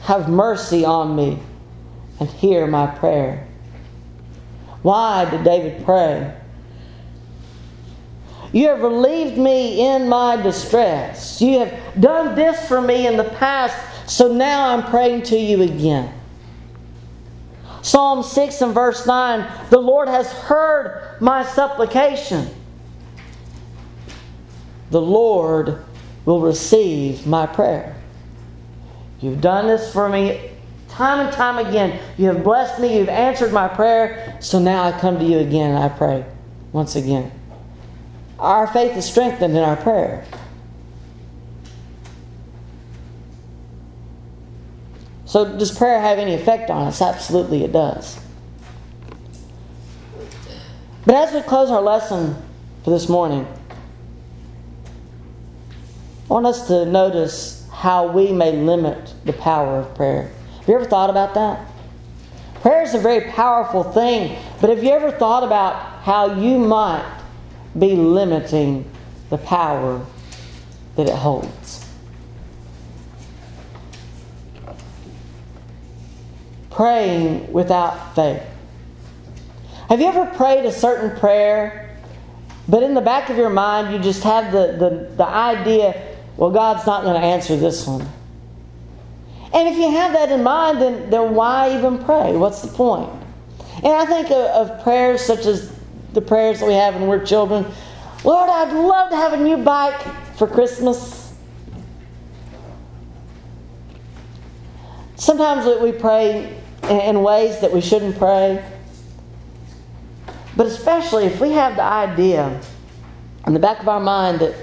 Have 0.00 0.30
mercy 0.30 0.82
on 0.82 1.14
me 1.14 1.38
and 2.18 2.30
hear 2.30 2.66
my 2.66 2.86
prayer. 2.86 3.46
Why 4.80 5.28
did 5.28 5.44
David 5.44 5.84
pray? 5.84 6.34
You 8.50 8.68
have 8.68 8.80
relieved 8.80 9.36
me 9.36 9.86
in 9.86 10.08
my 10.08 10.40
distress. 10.40 11.42
You 11.42 11.58
have 11.58 12.00
done 12.00 12.34
this 12.34 12.66
for 12.66 12.80
me 12.80 13.06
in 13.06 13.18
the 13.18 13.24
past, 13.24 13.76
so 14.10 14.32
now 14.32 14.74
I'm 14.74 14.84
praying 14.84 15.24
to 15.24 15.36
you 15.36 15.60
again. 15.64 16.14
Psalm 17.82 18.22
6 18.22 18.62
and 18.62 18.72
verse 18.72 19.06
9 19.06 19.68
The 19.68 19.80
Lord 19.80 20.08
has 20.08 20.32
heard 20.32 21.18
my 21.20 21.44
supplication. 21.44 22.48
The 24.90 25.00
Lord 25.00 25.84
will 26.24 26.40
receive 26.40 27.26
my 27.26 27.46
prayer. 27.46 27.96
You've 29.20 29.40
done 29.40 29.66
this 29.66 29.92
for 29.92 30.08
me 30.08 30.50
time 30.88 31.26
and 31.26 31.32
time 31.32 31.64
again. 31.64 32.00
You 32.16 32.26
have 32.28 32.42
blessed 32.42 32.80
me, 32.80 32.98
you've 32.98 33.08
answered 33.08 33.52
my 33.52 33.68
prayer, 33.68 34.36
so 34.40 34.58
now 34.58 34.82
I 34.84 34.98
come 34.98 35.18
to 35.18 35.24
you 35.24 35.38
again 35.38 35.70
and 35.70 35.78
I 35.78 35.88
pray 35.88 36.24
once 36.72 36.96
again. 36.96 37.30
Our 38.38 38.66
faith 38.66 38.96
is 38.96 39.04
strengthened 39.04 39.56
in 39.56 39.62
our 39.62 39.76
prayer. 39.76 40.24
So, 45.24 45.58
does 45.58 45.76
prayer 45.76 46.00
have 46.00 46.18
any 46.18 46.34
effect 46.34 46.70
on 46.70 46.86
us? 46.86 47.02
Absolutely, 47.02 47.62
it 47.62 47.72
does. 47.72 48.18
But 51.04 51.14
as 51.14 51.34
we 51.34 51.42
close 51.42 51.70
our 51.70 51.82
lesson 51.82 52.34
for 52.82 52.90
this 52.90 53.08
morning, 53.08 53.46
I 56.28 56.34
want 56.34 56.44
us 56.46 56.68
to 56.68 56.84
notice 56.84 57.66
how 57.72 58.08
we 58.08 58.32
may 58.32 58.52
limit 58.52 59.14
the 59.24 59.32
power 59.32 59.78
of 59.78 59.94
prayer. 59.94 60.30
Have 60.58 60.68
you 60.68 60.74
ever 60.74 60.84
thought 60.84 61.08
about 61.08 61.32
that? 61.34 61.66
Prayer 62.56 62.82
is 62.82 62.92
a 62.92 62.98
very 62.98 63.30
powerful 63.30 63.82
thing, 63.82 64.38
but 64.60 64.68
have 64.68 64.84
you 64.84 64.90
ever 64.90 65.10
thought 65.10 65.42
about 65.42 66.02
how 66.02 66.38
you 66.38 66.58
might 66.58 67.18
be 67.78 67.94
limiting 67.94 68.90
the 69.30 69.38
power 69.38 70.04
that 70.96 71.06
it 71.06 71.14
holds? 71.14 71.86
Praying 76.70 77.50
without 77.52 78.14
faith. 78.14 78.42
Have 79.88 80.00
you 80.00 80.08
ever 80.08 80.26
prayed 80.26 80.66
a 80.66 80.72
certain 80.72 81.18
prayer, 81.18 81.96
but 82.68 82.82
in 82.82 82.92
the 82.92 83.00
back 83.00 83.30
of 83.30 83.38
your 83.38 83.48
mind 83.48 83.94
you 83.94 83.98
just 83.98 84.22
have 84.24 84.52
the, 84.52 84.76
the, 84.78 85.14
the 85.16 85.26
idea, 85.26 86.16
well, 86.38 86.52
God's 86.52 86.86
not 86.86 87.02
going 87.02 87.20
to 87.20 87.26
answer 87.26 87.56
this 87.56 87.84
one? 87.84 88.06
And 89.52 89.68
if 89.68 89.76
you 89.76 89.90
have 89.90 90.12
that 90.12 90.30
in 90.30 90.44
mind, 90.44 90.80
then, 90.80 91.10
then 91.10 91.34
why 91.34 91.76
even 91.76 91.98
pray? 91.98 92.36
What's 92.36 92.62
the 92.62 92.68
point? 92.68 93.10
And 93.78 93.88
I 93.88 94.06
think 94.06 94.30
of, 94.30 94.70
of 94.70 94.82
prayers 94.84 95.20
such 95.20 95.46
as 95.46 95.76
the 96.12 96.20
prayers 96.20 96.60
that 96.60 96.66
we 96.66 96.74
have 96.74 96.94
when 96.94 97.08
we're 97.08 97.24
children. 97.24 97.66
Lord, 98.22 98.48
I'd 98.48 98.72
love 98.72 99.10
to 99.10 99.16
have 99.16 99.32
a 99.32 99.36
new 99.36 99.56
bike 99.56 100.00
for 100.36 100.46
Christmas. 100.46 101.34
Sometimes 105.16 105.66
we 105.82 105.90
pray 105.90 106.56
in 106.88 107.20
ways 107.24 107.58
that 107.60 107.72
we 107.72 107.80
shouldn't 107.80 108.16
pray. 108.16 108.64
But 110.56 110.66
especially 110.66 111.24
if 111.24 111.40
we 111.40 111.50
have 111.50 111.74
the 111.74 111.82
idea 111.82 112.60
in 113.44 113.54
the 113.54 113.60
back 113.60 113.80
of 113.80 113.88
our 113.88 113.98
mind 113.98 114.38
that 114.38 114.54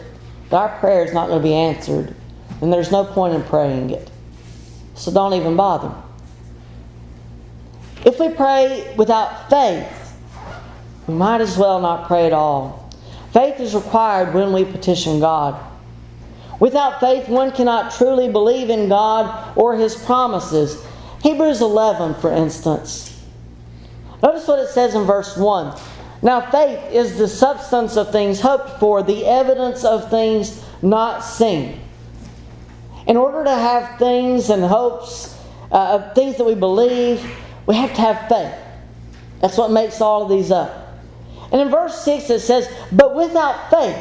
our 0.52 0.78
prayer 0.80 1.04
is 1.04 1.14
not 1.14 1.28
going 1.28 1.40
to 1.40 1.44
be 1.44 1.54
answered, 1.54 2.16
then 2.60 2.70
there's 2.70 2.92
no 2.92 3.04
point 3.04 3.34
in 3.34 3.44
praying 3.44 3.90
it. 3.90 4.10
So 4.96 5.12
don't 5.12 5.34
even 5.34 5.56
bother. 5.56 5.94
If 8.06 8.20
we 8.20 8.30
pray 8.30 8.94
without 8.98 9.50
faith, 9.50 10.18
we 11.08 11.16
might 11.16 11.42
as 11.42 11.58
well 11.58 11.82
not 11.82 12.08
pray 12.08 12.26
at 12.26 12.34
all. 12.34 12.90
Faith 13.34 13.60
is 13.60 13.76
required 13.76 14.34
when 14.34 14.54
we 14.54 14.64
petition 14.64 15.20
God. 15.20 15.60
Without 16.60 17.00
faith, 17.00 17.28
one 17.28 17.52
cannot 17.52 17.92
truly 17.92 18.30
believe 18.30 18.70
in 18.70 18.88
God 18.88 19.58
or 19.58 19.76
His 19.76 19.96
promises. 19.96 20.82
Hebrews 21.22 21.62
11, 21.62 22.16
for 22.22 22.32
instance. 22.32 23.12
Notice 24.24 24.48
what 24.48 24.60
it 24.60 24.70
says 24.70 24.96
in 24.96 25.04
verse 25.04 25.36
1. 25.36 25.78
Now, 26.22 26.50
faith 26.50 26.80
is 26.92 27.18
the 27.18 27.28
substance 27.28 27.98
of 27.98 28.12
things 28.12 28.40
hoped 28.42 28.80
for, 28.80 29.04
the 29.04 29.26
evidence 29.26 29.84
of 29.84 30.10
things 30.10 30.64
not 30.82 31.20
seen. 31.24 31.80
In 33.08 33.18
order 33.18 33.44
to 33.44 33.56
have 33.56 34.00
things 34.00 34.50
and 34.50 34.64
hopes, 34.64 35.40
uh, 35.72 36.14
things 36.14 36.38
that 36.38 36.46
we 36.46 36.56
believe, 36.56 37.24
we 37.68 37.76
have 37.76 37.94
to 37.94 38.02
have 38.02 38.28
faith. 38.28 38.54
That's 39.42 39.58
what 39.58 39.72
makes 39.72 40.02
all 40.02 40.24
of 40.24 40.30
these 40.30 40.52
up. 40.52 41.00
And 41.52 41.62
in 41.62 41.70
verse 41.70 42.04
6 42.04 42.30
it 42.30 42.40
says, 42.40 42.68
But 42.92 43.16
without 43.16 43.70
faith 43.70 43.98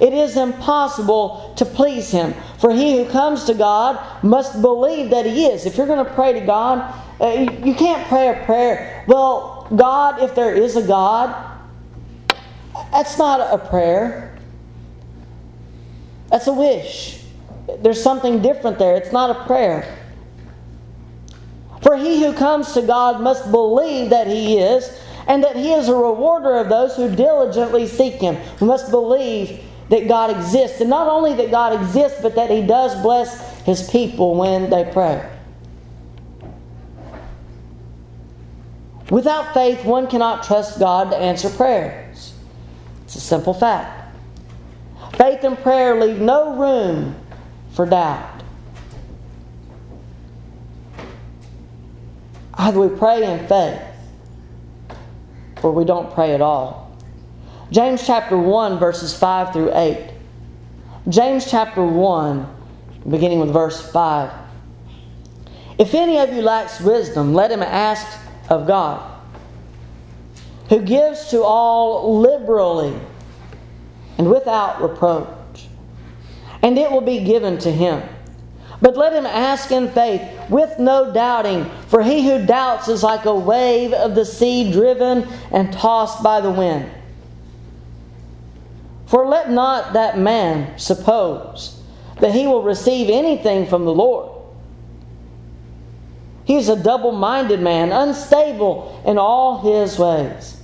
it 0.00 0.12
is 0.12 0.36
impossible 0.36 1.54
to 1.56 1.64
please 1.64 2.10
Him. 2.10 2.34
For 2.58 2.72
he 2.72 2.96
who 2.98 3.10
comes 3.10 3.44
to 3.44 3.54
God 3.54 4.24
must 4.24 4.60
believe 4.60 5.10
that 5.10 5.26
He 5.26 5.46
is. 5.46 5.66
If 5.66 5.76
you're 5.76 5.86
going 5.86 6.04
to 6.04 6.12
pray 6.12 6.32
to 6.32 6.40
God, 6.40 7.02
uh, 7.20 7.46
you 7.64 7.74
can't 7.74 8.06
pray 8.08 8.28
a 8.28 8.44
prayer, 8.44 9.04
well, 9.06 9.68
God, 9.74 10.20
if 10.22 10.34
there 10.34 10.54
is 10.54 10.76
a 10.76 10.86
God, 10.86 11.53
That's 12.94 13.18
not 13.18 13.40
a 13.40 13.58
prayer. 13.58 14.38
That's 16.30 16.46
a 16.46 16.52
wish. 16.52 17.20
There's 17.80 18.00
something 18.00 18.40
different 18.40 18.78
there. 18.78 18.94
It's 18.94 19.10
not 19.10 19.30
a 19.30 19.44
prayer. 19.46 19.98
For 21.82 21.96
he 21.96 22.22
who 22.22 22.32
comes 22.32 22.72
to 22.74 22.82
God 22.82 23.20
must 23.20 23.50
believe 23.50 24.10
that 24.10 24.28
he 24.28 24.58
is, 24.58 24.96
and 25.26 25.42
that 25.42 25.56
he 25.56 25.72
is 25.72 25.88
a 25.88 25.94
rewarder 25.94 26.54
of 26.56 26.68
those 26.68 26.94
who 26.94 27.12
diligently 27.12 27.88
seek 27.88 28.14
him. 28.14 28.38
We 28.60 28.68
must 28.68 28.92
believe 28.92 29.60
that 29.88 30.06
God 30.06 30.30
exists. 30.30 30.80
And 30.80 30.88
not 30.88 31.08
only 31.08 31.34
that 31.34 31.50
God 31.50 31.72
exists, 31.72 32.20
but 32.22 32.36
that 32.36 32.48
he 32.48 32.62
does 32.62 32.94
bless 33.02 33.60
his 33.64 33.90
people 33.90 34.36
when 34.36 34.70
they 34.70 34.88
pray. 34.92 35.28
Without 39.10 39.52
faith, 39.52 39.84
one 39.84 40.06
cannot 40.06 40.44
trust 40.44 40.78
God 40.78 41.10
to 41.10 41.16
answer 41.16 41.50
prayers. 41.50 42.03
It's 43.14 43.22
a 43.22 43.28
simple 43.28 43.54
fact. 43.54 44.12
Faith 45.16 45.44
and 45.44 45.56
prayer 45.56 45.94
leave 46.00 46.20
no 46.20 46.56
room 46.56 47.14
for 47.70 47.86
doubt. 47.86 48.42
Either 52.54 52.80
we 52.80 52.88
pray 52.98 53.22
in 53.22 53.46
faith 53.46 53.80
or 55.62 55.70
we 55.70 55.84
don't 55.84 56.12
pray 56.12 56.34
at 56.34 56.40
all. 56.40 56.98
James 57.70 58.04
chapter 58.04 58.36
1, 58.36 58.80
verses 58.80 59.16
5 59.16 59.52
through 59.52 59.72
8. 59.72 60.10
James 61.08 61.48
chapter 61.48 61.84
1, 61.86 62.48
beginning 63.08 63.38
with 63.38 63.52
verse 63.52 63.80
5. 63.92 64.32
If 65.78 65.94
any 65.94 66.18
of 66.18 66.32
you 66.32 66.42
lacks 66.42 66.80
wisdom, 66.80 67.32
let 67.32 67.52
him 67.52 67.62
ask 67.62 68.18
of 68.50 68.66
God, 68.66 69.13
who 70.68 70.80
gives 70.80 71.30
to 71.30 71.42
all 71.42 72.20
liberally 72.20 72.98
and 74.18 74.30
without 74.30 74.80
reproach, 74.80 75.68
and 76.62 76.78
it 76.78 76.90
will 76.90 77.00
be 77.00 77.24
given 77.24 77.58
to 77.58 77.70
him. 77.70 78.02
But 78.80 78.96
let 78.96 79.12
him 79.12 79.26
ask 79.26 79.70
in 79.70 79.90
faith, 79.90 80.20
with 80.50 80.78
no 80.78 81.12
doubting, 81.12 81.70
for 81.88 82.02
he 82.02 82.22
who 82.28 82.44
doubts 82.44 82.88
is 82.88 83.02
like 83.02 83.24
a 83.24 83.34
wave 83.34 83.92
of 83.92 84.14
the 84.14 84.26
sea 84.26 84.70
driven 84.70 85.26
and 85.50 85.72
tossed 85.72 86.22
by 86.22 86.40
the 86.40 86.50
wind. 86.50 86.90
For 89.06 89.26
let 89.26 89.50
not 89.50 89.92
that 89.92 90.18
man 90.18 90.78
suppose 90.78 91.80
that 92.20 92.32
he 92.32 92.46
will 92.46 92.62
receive 92.62 93.08
anything 93.08 93.66
from 93.66 93.84
the 93.84 93.94
Lord. 93.94 94.33
He 96.44 96.56
is 96.56 96.68
a 96.68 96.76
double 96.76 97.12
minded 97.12 97.60
man, 97.60 97.90
unstable 97.90 99.02
in 99.06 99.18
all 99.18 99.60
his 99.62 99.98
ways. 99.98 100.60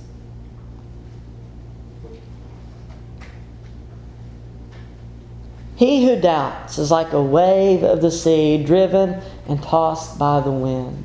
He 5.75 6.05
who 6.05 6.21
doubts 6.21 6.77
is 6.77 6.91
like 6.91 7.11
a 7.11 7.21
wave 7.21 7.81
of 7.81 8.01
the 8.01 8.11
sea 8.11 8.63
driven 8.63 9.19
and 9.47 9.63
tossed 9.63 10.19
by 10.19 10.39
the 10.39 10.51
wind. 10.51 11.03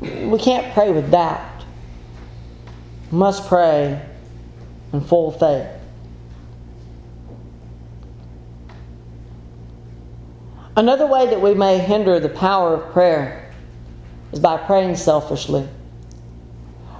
We 0.00 0.38
can't 0.38 0.74
pray 0.74 0.92
with 0.92 1.10
doubt. 1.10 1.64
We 3.10 3.16
must 3.16 3.48
pray 3.48 4.04
in 4.92 5.00
full 5.00 5.32
faith. 5.32 5.73
Another 10.76 11.06
way 11.06 11.26
that 11.26 11.40
we 11.40 11.54
may 11.54 11.78
hinder 11.78 12.18
the 12.18 12.28
power 12.28 12.74
of 12.74 12.92
prayer 12.92 13.48
is 14.32 14.40
by 14.40 14.56
praying 14.56 14.96
selfishly. 14.96 15.68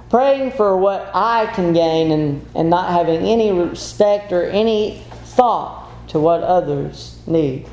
Praying 0.09 0.51
for 0.51 0.77
what 0.77 1.11
I 1.13 1.47
can 1.47 1.73
gain 1.73 2.11
and, 2.11 2.45
and 2.55 2.69
not 2.69 2.91
having 2.91 3.25
any 3.25 3.51
respect 3.51 4.31
or 4.31 4.43
any 4.43 5.03
thought 5.23 5.89
to 6.09 6.19
what 6.19 6.41
others 6.41 7.19
need. 7.27 7.67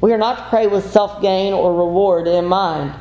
We 0.00 0.14
are 0.14 0.18
not 0.18 0.38
to 0.38 0.48
pray 0.48 0.66
with 0.66 0.90
self 0.90 1.20
gain 1.20 1.52
or 1.52 1.76
reward 1.76 2.26
in 2.26 2.46
mind. 2.46 2.94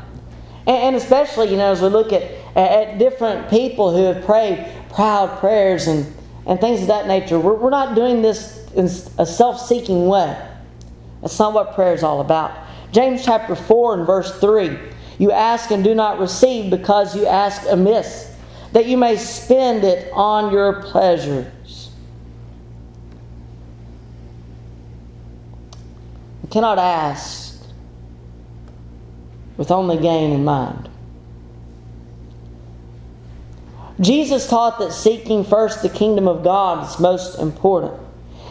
And, 0.67 0.77
and 0.77 0.95
especially, 0.97 1.49
you 1.51 1.55
know, 1.55 1.71
as 1.71 1.81
we 1.81 1.87
look 1.87 2.11
at, 2.11 2.23
at 2.57 2.99
different 2.99 3.49
people 3.49 3.95
who 3.95 4.03
have 4.03 4.25
prayed 4.25 4.69
proud 4.89 5.39
prayers 5.39 5.87
and, 5.87 6.13
and 6.49 6.59
things 6.59 6.81
of 6.81 6.87
that 6.87 7.05
nature, 7.05 7.39
we're, 7.39 7.53
we're 7.53 7.69
not 7.69 7.93
doing 7.93 8.23
this 8.23 8.65
in 8.73 8.85
a 9.19 9.25
self 9.25 9.61
seeking 9.61 10.07
way. 10.07 10.35
That's 11.21 11.37
not 11.37 11.53
what 11.53 11.75
prayer 11.75 11.93
is 11.93 12.01
all 12.01 12.21
about. 12.21 12.51
James 12.91 13.23
chapter 13.23 13.55
4 13.55 13.99
and 13.99 14.07
verse 14.07 14.39
3 14.39 14.75
You 15.19 15.31
ask 15.31 15.69
and 15.69 15.83
do 15.83 15.93
not 15.93 16.19
receive 16.19 16.71
because 16.71 17.15
you 17.15 17.27
ask 17.27 17.61
amiss, 17.69 18.35
that 18.73 18.87
you 18.87 18.97
may 18.97 19.15
spend 19.15 19.83
it 19.83 20.11
on 20.11 20.51
your 20.51 20.81
pleasures. 20.81 21.91
You 26.41 26.49
cannot 26.49 26.79
ask 26.79 27.61
with 29.55 29.69
only 29.69 29.97
gain 29.97 30.31
in 30.31 30.43
mind. 30.43 30.88
Jesus 33.99 34.47
taught 34.47 34.79
that 34.79 34.93
seeking 34.93 35.43
first 35.43 35.81
the 35.81 35.89
kingdom 35.89 36.27
of 36.27 36.43
God 36.43 36.87
is 36.87 36.99
most 36.99 37.37
important. 37.39 37.99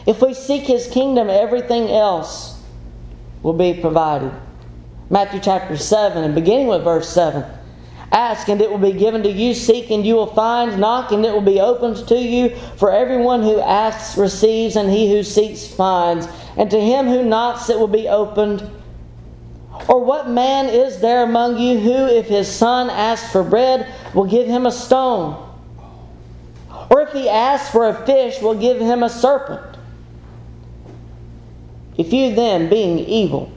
If 0.06 0.20
we 0.22 0.34
seek 0.34 0.64
his 0.64 0.86
kingdom, 0.86 1.30
everything 1.30 1.90
else 1.90 2.60
will 3.42 3.54
be 3.54 3.74
provided. 3.74 4.32
Matthew 5.10 5.40
chapter 5.40 5.76
7 5.76 6.22
and 6.22 6.34
beginning 6.34 6.66
with 6.66 6.84
verse 6.84 7.08
7. 7.08 7.44
Ask 8.10 8.48
and 8.48 8.60
it 8.60 8.70
will 8.70 8.78
be 8.78 8.92
given 8.92 9.22
to 9.22 9.30
you. 9.30 9.54
Seek 9.54 9.90
and 9.90 10.06
you 10.06 10.14
will 10.14 10.34
find. 10.34 10.78
Knock 10.78 11.12
and 11.12 11.24
it 11.24 11.32
will 11.32 11.40
be 11.40 11.60
opened 11.60 12.08
to 12.08 12.18
you. 12.18 12.54
For 12.76 12.90
everyone 12.90 13.42
who 13.42 13.60
asks 13.60 14.16
receives, 14.16 14.76
and 14.76 14.90
he 14.90 15.10
who 15.10 15.22
seeks 15.22 15.66
finds. 15.66 16.26
And 16.56 16.70
to 16.70 16.80
him 16.80 17.06
who 17.06 17.22
knocks 17.22 17.68
it 17.68 17.78
will 17.78 17.86
be 17.86 18.08
opened. 18.08 18.68
Or 19.88 20.02
what 20.04 20.28
man 20.28 20.66
is 20.66 21.00
there 21.00 21.22
among 21.22 21.58
you 21.58 21.78
who, 21.78 22.06
if 22.06 22.26
his 22.26 22.48
son 22.48 22.90
asks 22.90 23.30
for 23.30 23.42
bread, 23.42 23.86
will 24.14 24.26
give 24.26 24.46
him 24.46 24.66
a 24.66 24.72
stone? 24.72 25.44
Or 26.90 27.02
if 27.02 27.12
he 27.12 27.28
asks 27.28 27.70
for 27.70 27.88
a 27.88 28.06
fish, 28.06 28.40
will 28.40 28.54
give 28.54 28.80
him 28.80 29.02
a 29.02 29.08
serpent? 29.08 29.76
If 31.96 32.12
you 32.12 32.34
then, 32.34 32.68
being 32.68 32.98
evil, 32.98 33.52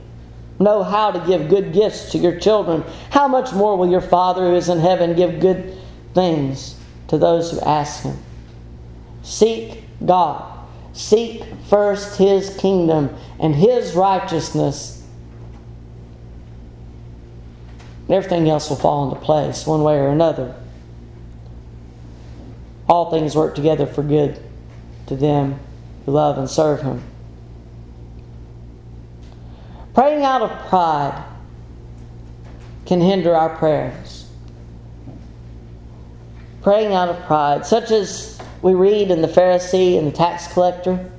know 0.59 0.83
how 0.83 1.11
to 1.11 1.19
give 1.27 1.49
good 1.49 1.73
gifts 1.73 2.11
to 2.11 2.17
your 2.17 2.39
children, 2.39 2.83
how 3.09 3.27
much 3.27 3.53
more 3.53 3.77
will 3.77 3.89
your 3.89 4.01
Father 4.01 4.49
who 4.49 4.55
is 4.55 4.69
in 4.69 4.79
heaven 4.79 5.15
give 5.15 5.39
good 5.39 5.75
things 6.13 6.75
to 7.07 7.17
those 7.17 7.51
who 7.51 7.59
ask 7.61 8.03
him? 8.03 8.17
Seek 9.23 9.83
God. 10.05 10.47
Seek 10.93 11.43
first 11.69 12.17
his 12.17 12.55
kingdom 12.57 13.15
and 13.39 13.55
his 13.55 13.93
righteousness. 13.93 15.00
And 18.11 18.17
everything 18.17 18.49
else 18.49 18.69
will 18.69 18.75
fall 18.75 19.07
into 19.07 19.21
place 19.21 19.65
one 19.65 19.83
way 19.83 19.97
or 19.97 20.09
another. 20.09 20.53
All 22.89 23.09
things 23.09 23.37
work 23.37 23.55
together 23.55 23.85
for 23.85 24.03
good 24.03 24.37
to 25.07 25.15
them 25.15 25.57
who 26.05 26.11
love 26.11 26.37
and 26.37 26.49
serve 26.49 26.81
him. 26.81 27.01
Praying 29.93 30.25
out 30.25 30.41
of 30.41 30.67
pride 30.67 31.23
can 32.85 32.99
hinder 32.99 33.33
our 33.33 33.55
prayers. 33.55 34.29
Praying 36.63 36.93
out 36.93 37.07
of 37.07 37.23
pride, 37.23 37.65
such 37.65 37.91
as 37.91 38.37
we 38.61 38.73
read 38.73 39.09
in 39.09 39.21
the 39.21 39.29
Pharisee 39.29 39.97
and 39.97 40.05
the 40.05 40.11
tax 40.11 40.51
collector. 40.51 41.09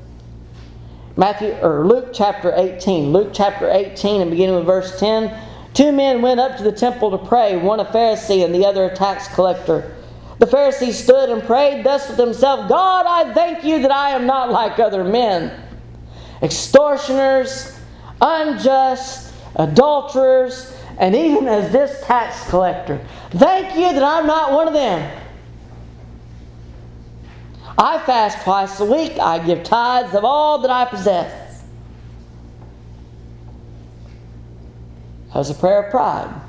Matthew 1.17 1.57
or 1.63 1.87
Luke 1.87 2.11
chapter 2.13 2.53
18. 2.55 3.15
Luke 3.15 3.31
chapter 3.33 3.71
18 3.71 4.21
and 4.21 4.31
beginning 4.31 4.57
with 4.57 4.67
verse 4.67 5.01
10. 5.01 5.52
Two 5.75 5.93
men 5.93 6.23
went 6.23 6.41
up 6.41 6.57
to 6.59 6.63
the 6.63 6.73
temple 6.73 7.11
to 7.11 7.19
pray, 7.19 7.57
one 7.57 7.81
a 7.81 7.85
Pharisee 7.85 8.45
and 8.45 8.55
the 8.55 8.67
other 8.67 8.85
a 8.85 8.95
tax 8.95 9.29
collector. 9.29 9.95
The 10.39 10.47
Pharisee 10.47 10.93
stood 10.93 11.31
and 11.31 11.43
prayed 11.43 11.85
thus 11.85 12.09
with 12.09 12.19
himself 12.19 12.69
God, 12.69 13.07
I 13.07 13.33
thank 13.33 13.65
you 13.65 13.81
that 13.83 13.93
I 13.93 14.11
am 14.11 14.27
not 14.27 14.51
like 14.51 14.79
other 14.79 15.05
men, 15.05 15.53
extortioners 16.43 17.79
unjust, 18.23 19.35
adulterers, 19.57 20.75
and 20.99 21.15
even 21.15 21.49
as 21.49 21.73
this 21.73 22.03
tax 22.05 22.49
collector. 22.49 23.05
Thank 23.31 23.75
you 23.75 23.93
that 23.93 24.03
I'm 24.03 24.27
not 24.27 24.53
one 24.53 24.69
of 24.69 24.75
them. 24.75 25.19
I 27.77 27.99
fast 27.99 28.45
twice 28.45 28.79
a 28.81 28.85
week. 28.85 29.19
I 29.19 29.45
give 29.45 29.65
tithes 29.65 30.15
of 30.15 30.25
all 30.25 30.59
that 30.59 30.71
I 30.71 30.85
possess. 30.85 31.42
That 35.33 35.39
was 35.39 35.51
a 35.51 35.55
prayer 35.55 35.85
of 35.85 35.91
pride. 35.91 36.41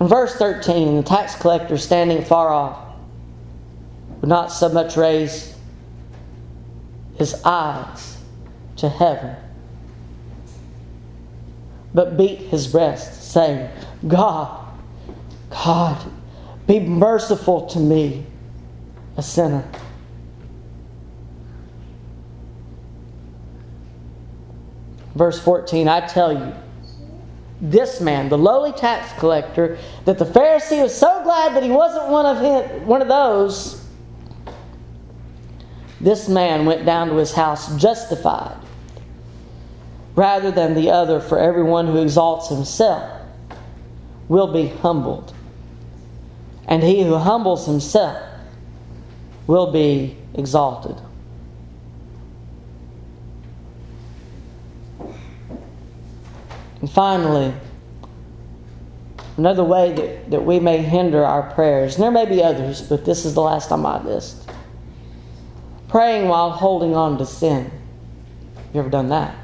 In 0.00 0.06
verse 0.06 0.34
13, 0.36 0.96
the 0.96 1.02
tax 1.02 1.34
collector 1.34 1.76
standing 1.78 2.24
far 2.24 2.48
off 2.50 2.78
would 4.20 4.28
not 4.28 4.52
so 4.52 4.68
much 4.68 4.96
raise 4.96 5.56
his 7.16 7.34
eyes 7.44 8.18
to 8.76 8.88
heaven, 8.88 9.36
but 11.92 12.16
beat 12.16 12.38
his 12.38 12.68
breast, 12.68 13.32
saying, 13.32 13.68
God, 14.06 14.64
God, 15.50 16.10
be 16.66 16.80
merciful 16.80 17.66
to 17.68 17.80
me, 17.80 18.26
a 19.16 19.22
sinner. 19.22 19.64
Verse 25.14 25.38
14 25.40 25.88
I 25.88 26.06
tell 26.06 26.32
you, 26.32 26.54
this 27.60 28.00
man, 28.00 28.28
the 28.28 28.38
lowly 28.38 28.72
tax 28.72 29.18
collector, 29.18 29.78
that 30.04 30.18
the 30.18 30.24
Pharisee 30.24 30.82
was 30.82 30.94
so 30.94 31.22
glad 31.22 31.54
that 31.54 31.62
he 31.62 31.70
wasn't 31.70 32.08
one 32.08 32.26
of 32.26 32.40
him, 32.40 32.86
one 32.86 33.00
of 33.00 33.08
those. 33.08 33.82
This 36.00 36.28
man 36.28 36.66
went 36.66 36.84
down 36.84 37.08
to 37.08 37.16
his 37.16 37.32
house 37.32 37.74
justified 37.76 38.58
rather 40.14 40.50
than 40.50 40.74
the 40.74 40.90
other, 40.90 41.20
for 41.20 41.38
everyone 41.38 41.86
who 41.86 42.00
exalts 42.00 42.48
himself 42.48 43.22
will 44.28 44.52
be 44.52 44.68
humbled, 44.68 45.34
and 46.66 46.82
he 46.82 47.02
who 47.02 47.16
humbles 47.16 47.66
himself 47.66 48.22
will 49.46 49.72
be 49.72 50.16
exalted. 50.34 50.96
And 56.84 56.92
finally, 56.92 57.54
another 59.38 59.64
way 59.64 59.94
that, 59.94 60.30
that 60.30 60.44
we 60.44 60.60
may 60.60 60.82
hinder 60.82 61.24
our 61.24 61.50
prayers, 61.54 61.94
and 61.94 62.04
there 62.04 62.10
may 62.10 62.26
be 62.26 62.42
others, 62.42 62.82
but 62.82 63.06
this 63.06 63.24
is 63.24 63.32
the 63.32 63.40
last 63.40 63.72
on 63.72 63.80
my 63.80 64.02
list. 64.02 64.50
Praying 65.88 66.28
while 66.28 66.50
holding 66.50 66.94
on 66.94 67.16
to 67.16 67.24
sin. 67.24 67.70
You 68.74 68.80
ever 68.80 68.90
done 68.90 69.08
that? 69.08 69.34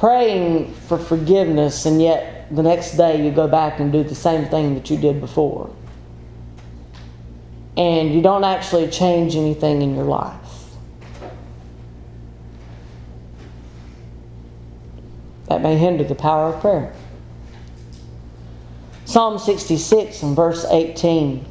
Praying 0.00 0.74
for 0.88 0.98
forgiveness, 0.98 1.86
and 1.86 2.02
yet 2.02 2.52
the 2.52 2.64
next 2.64 2.96
day 2.96 3.24
you 3.24 3.30
go 3.30 3.46
back 3.46 3.78
and 3.78 3.92
do 3.92 4.02
the 4.02 4.16
same 4.16 4.46
thing 4.46 4.74
that 4.74 4.90
you 4.90 4.96
did 4.96 5.20
before. 5.20 5.72
And 7.76 8.12
you 8.12 8.20
don't 8.20 8.42
actually 8.42 8.90
change 8.90 9.36
anything 9.36 9.80
in 9.80 9.94
your 9.94 10.06
life. 10.06 10.47
That 15.48 15.62
may 15.62 15.76
hinder 15.76 16.04
the 16.04 16.14
power 16.14 16.52
of 16.52 16.60
prayer. 16.60 16.92
Psalm 19.04 19.38
66 19.38 20.22
and 20.22 20.36
verse 20.36 20.66
18. 20.70 21.44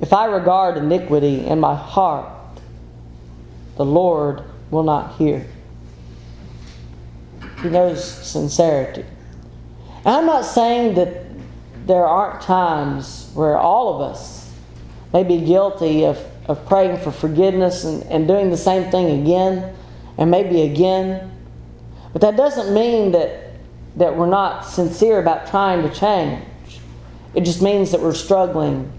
If 0.00 0.12
I 0.12 0.26
regard 0.26 0.76
iniquity 0.76 1.44
in 1.44 1.58
my 1.58 1.74
heart, 1.74 2.32
the 3.76 3.84
Lord 3.84 4.44
will 4.70 4.84
not 4.84 5.16
hear. 5.16 5.46
He 7.62 7.68
knows 7.68 8.04
sincerity. 8.04 9.04
And 10.04 10.14
I'm 10.14 10.26
not 10.26 10.44
saying 10.44 10.94
that 10.94 11.24
there 11.86 12.06
aren't 12.06 12.42
times 12.42 13.30
where 13.34 13.56
all 13.56 13.96
of 13.96 14.12
us 14.12 14.52
may 15.12 15.24
be 15.24 15.40
guilty 15.44 16.04
of, 16.04 16.18
of 16.46 16.64
praying 16.68 16.98
for 16.98 17.10
forgiveness 17.10 17.82
and, 17.82 18.04
and 18.04 18.28
doing 18.28 18.50
the 18.50 18.56
same 18.56 18.90
thing 18.92 19.22
again 19.22 19.74
and 20.16 20.30
maybe 20.30 20.62
again 20.62 21.32
but 22.12 22.22
that 22.22 22.36
doesn't 22.36 22.72
mean 22.72 23.12
that, 23.12 23.52
that 23.96 24.16
we're 24.16 24.26
not 24.26 24.62
sincere 24.62 25.20
about 25.20 25.48
trying 25.48 25.82
to 25.88 25.94
change. 25.94 26.44
It 27.34 27.42
just 27.42 27.62
means 27.62 27.90
that 27.92 28.00
we're 28.00 28.14
struggling 28.14 28.92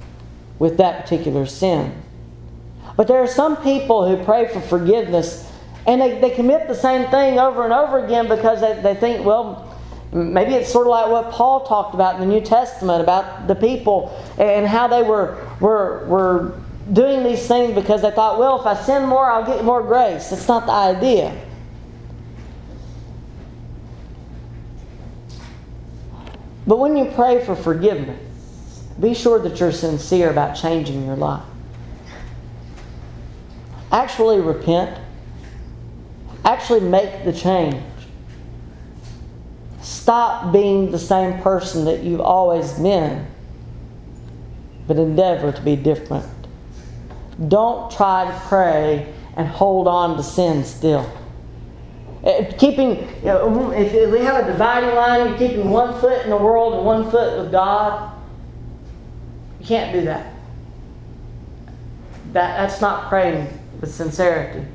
with 0.59 0.77
that 0.77 1.03
particular 1.03 1.45
sin. 1.45 2.01
But 2.95 3.07
there 3.07 3.17
are 3.17 3.27
some 3.27 3.57
people 3.57 4.07
who 4.07 4.23
pray 4.23 4.51
for 4.51 4.61
forgiveness 4.61 5.49
and 5.87 6.01
they, 6.01 6.19
they 6.19 6.29
commit 6.29 6.67
the 6.67 6.75
same 6.75 7.09
thing 7.09 7.39
over 7.39 7.63
and 7.63 7.73
over 7.73 8.03
again 8.03 8.27
because 8.27 8.61
they, 8.61 8.79
they 8.81 8.99
think, 8.99 9.25
well, 9.25 9.75
maybe 10.11 10.53
it's 10.53 10.71
sort 10.71 10.85
of 10.87 10.91
like 10.91 11.09
what 11.09 11.31
Paul 11.31 11.65
talked 11.65 11.95
about 11.95 12.15
in 12.15 12.21
the 12.21 12.27
New 12.27 12.41
Testament 12.41 13.01
about 13.01 13.47
the 13.47 13.55
people 13.55 14.15
and 14.37 14.67
how 14.67 14.87
they 14.87 15.01
were, 15.01 15.47
were, 15.59 16.05
were 16.07 16.61
doing 16.91 17.23
these 17.23 17.47
things 17.47 17.73
because 17.73 18.01
they 18.01 18.11
thought, 18.11 18.37
well, 18.37 18.59
if 18.59 18.65
I 18.65 18.75
sin 18.75 19.07
more, 19.07 19.31
I'll 19.31 19.45
get 19.45 19.63
more 19.63 19.81
grace. 19.81 20.29
That's 20.29 20.47
not 20.47 20.65
the 20.65 20.73
idea. 20.73 21.48
But 26.69 26.77
when 26.77 26.95
you 26.95 27.05
pray 27.05 27.43
for 27.43 27.55
forgiveness, 27.55 28.83
be 28.99 29.15
sure 29.15 29.39
that 29.39 29.59
you're 29.59 29.71
sincere 29.71 30.29
about 30.29 30.53
changing 30.53 31.03
your 31.03 31.15
life. 31.15 31.41
Actually 33.91 34.39
repent. 34.39 34.95
Actually 36.45 36.81
make 36.81 37.25
the 37.25 37.33
change. 37.33 37.81
Stop 39.81 40.53
being 40.53 40.91
the 40.91 40.99
same 40.99 41.41
person 41.41 41.85
that 41.85 42.03
you've 42.03 42.21
always 42.21 42.73
been, 42.73 43.25
but 44.85 44.97
endeavor 44.97 45.51
to 45.51 45.61
be 45.63 45.75
different. 45.75 46.29
Don't 47.47 47.91
try 47.91 48.25
to 48.31 48.39
pray 48.47 49.11
and 49.35 49.47
hold 49.47 49.87
on 49.87 50.17
to 50.17 50.23
sin 50.23 50.63
still. 50.63 51.11
Uh, 52.23 52.51
keeping, 52.57 52.97
you 53.19 53.25
know, 53.25 53.71
if 53.71 54.11
we 54.11 54.19
have 54.19 54.43
a 54.43 54.51
dividing 54.51 54.93
line, 54.93 55.29
you're 55.29 55.37
keeping 55.37 55.69
one 55.69 55.99
foot 56.01 56.23
in 56.23 56.29
the 56.29 56.37
world 56.37 56.73
and 56.73 56.85
one 56.85 57.09
foot 57.09 57.39
with 57.39 57.51
God. 57.51 58.13
You 59.61 59.65
can't 59.65 59.93
do 59.93 60.01
that. 60.01 60.33
that 62.33 62.57
that's 62.57 62.81
not 62.81 63.07
praying 63.07 63.47
with 63.79 63.93
sincerity. 63.93 64.67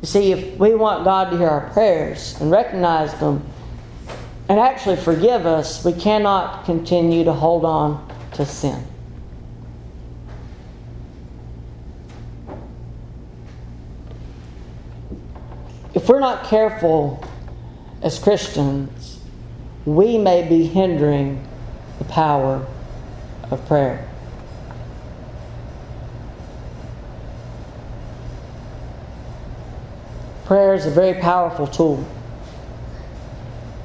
You 0.00 0.06
see, 0.06 0.32
if 0.32 0.58
we 0.58 0.74
want 0.74 1.04
God 1.04 1.30
to 1.30 1.38
hear 1.38 1.48
our 1.48 1.70
prayers 1.70 2.40
and 2.40 2.50
recognize 2.50 3.14
them 3.20 3.46
and 4.48 4.58
actually 4.58 4.96
forgive 4.96 5.46
us, 5.46 5.84
we 5.84 5.92
cannot 5.92 6.64
continue 6.64 7.22
to 7.22 7.32
hold 7.32 7.64
on 7.64 8.08
to 8.32 8.44
sin. 8.44 8.84
If 15.94 16.08
we're 16.08 16.20
not 16.20 16.44
careful 16.44 17.24
as 18.02 18.18
Christians, 18.18 19.20
we 19.84 20.18
may 20.18 20.46
be 20.48 20.66
hindering 20.66 21.46
the 21.98 22.04
power 22.04 22.66
of 23.50 23.66
prayer. 23.66 24.06
Prayer 30.44 30.74
is 30.74 30.86
a 30.86 30.90
very 30.90 31.20
powerful 31.20 31.66
tool, 31.66 32.04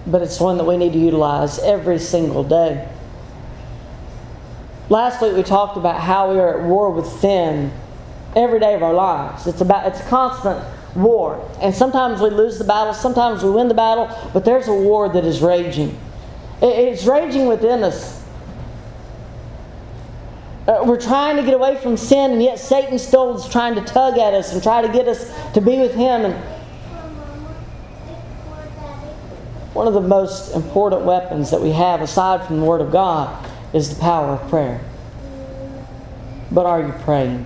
but 0.07 0.21
it's 0.21 0.39
one 0.39 0.57
that 0.57 0.63
we 0.63 0.77
need 0.77 0.93
to 0.93 0.99
utilize 0.99 1.59
every 1.59 1.99
single 1.99 2.43
day. 2.43 2.87
Last 4.89 5.21
week 5.21 5.35
we 5.35 5.43
talked 5.43 5.77
about 5.77 6.01
how 6.01 6.31
we 6.31 6.39
are 6.39 6.59
at 6.59 6.65
war 6.65 6.91
with 6.91 7.07
sin 7.07 7.71
every 8.35 8.59
day 8.59 8.75
of 8.75 8.83
our 8.83 8.93
lives. 8.93 9.47
It's 9.47 9.61
about 9.61 9.87
it's 9.87 10.07
constant 10.07 10.63
war. 10.95 11.47
And 11.61 11.73
sometimes 11.73 12.21
we 12.21 12.29
lose 12.29 12.57
the 12.57 12.63
battle, 12.63 12.93
sometimes 12.93 13.43
we 13.43 13.51
win 13.51 13.67
the 13.67 13.73
battle, 13.73 14.09
but 14.33 14.45
there's 14.45 14.67
a 14.67 14.73
war 14.73 15.09
that 15.09 15.25
is 15.25 15.41
raging. 15.41 15.97
It's 16.61 17.05
raging 17.05 17.47
within 17.47 17.83
us. 17.83 18.23
Uh, 20.67 20.83
we're 20.83 20.99
trying 20.99 21.35
to 21.35 21.43
get 21.43 21.53
away 21.53 21.77
from 21.77 21.95
sin, 21.95 22.31
and 22.31 22.41
yet 22.41 22.57
Satan 22.57 22.97
still 22.97 23.37
is 23.37 23.47
trying 23.47 23.75
to 23.75 23.81
tug 23.81 24.17
at 24.17 24.33
us 24.33 24.51
and 24.51 24.63
try 24.63 24.81
to 24.81 24.91
get 24.91 25.07
us 25.07 25.31
to 25.53 25.61
be 25.61 25.77
with 25.77 25.93
him. 25.93 26.25
And 26.25 26.33
one 29.75 29.87
of 29.87 29.93
the 29.93 30.01
most 30.01 30.55
important 30.55 31.03
weapons 31.03 31.51
that 31.51 31.61
we 31.61 31.71
have, 31.71 32.01
aside 32.01 32.47
from 32.47 32.61
the 32.61 32.65
Word 32.65 32.81
of 32.81 32.91
God, 32.91 33.47
is 33.73 33.93
the 33.93 34.01
power 34.01 34.29
of 34.29 34.49
prayer. 34.49 34.81
But 36.51 36.65
are 36.65 36.81
you 36.81 36.93
praying? 37.03 37.45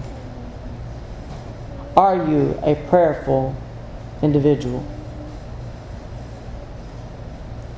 Are 1.99 2.15
you 2.15 2.57
a 2.63 2.75
prayerful 2.88 3.53
individual? 4.21 4.85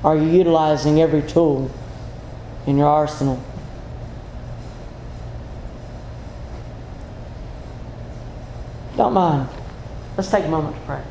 Are 0.03 0.15
you 0.15 0.27
utilizing 0.27 1.01
every 1.01 1.23
tool 1.23 1.71
in 2.67 2.77
your 2.77 2.85
arsenal? 2.85 3.41
Don't 8.95 9.13
mind. 9.13 9.49
Let's 10.15 10.29
take 10.29 10.45
a 10.45 10.49
moment 10.49 10.75
to 10.75 10.81
pray. 10.81 11.01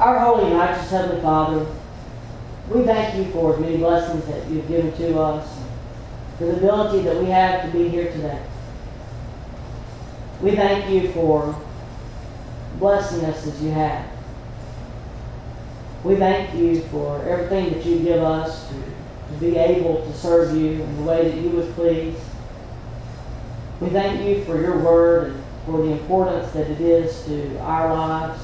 Our 0.00 0.18
holy 0.18 0.50
and 0.50 0.58
righteous 0.58 0.90
Heavenly 0.90 1.22
Father, 1.22 1.64
we 2.68 2.82
thank 2.82 3.14
you 3.14 3.30
for 3.30 3.52
the 3.52 3.60
many 3.60 3.76
blessings 3.76 4.26
that 4.26 4.50
you've 4.50 4.66
given 4.66 4.92
to 4.96 5.20
us 5.20 5.57
ability 6.40 7.02
that 7.02 7.16
we 7.16 7.26
have 7.26 7.64
to 7.64 7.76
be 7.76 7.88
here 7.88 8.10
today. 8.12 8.42
We 10.40 10.54
thank 10.54 10.88
you 10.90 11.10
for 11.12 11.60
blessing 12.78 13.24
us 13.24 13.46
as 13.46 13.62
you 13.62 13.70
have. 13.70 14.06
We 16.04 16.14
thank 16.14 16.54
you 16.54 16.82
for 16.82 17.20
everything 17.24 17.72
that 17.72 17.84
you 17.84 17.98
give 17.98 18.22
us 18.22 18.68
to, 18.68 18.74
to 18.74 19.40
be 19.40 19.56
able 19.56 20.04
to 20.04 20.14
serve 20.14 20.56
you 20.56 20.82
in 20.82 20.96
the 20.96 21.02
way 21.02 21.28
that 21.28 21.36
you 21.40 21.50
would 21.50 21.74
please. 21.74 22.16
We 23.80 23.88
thank 23.88 24.24
you 24.24 24.44
for 24.44 24.60
your 24.60 24.78
word 24.78 25.32
and, 25.32 25.44
for 25.66 25.84
the 25.84 25.92
importance 25.92 26.52
that 26.52 26.70
it 26.70 26.80
is 26.80 27.24
to 27.24 27.58
our 27.58 27.92
lives. 27.92 28.40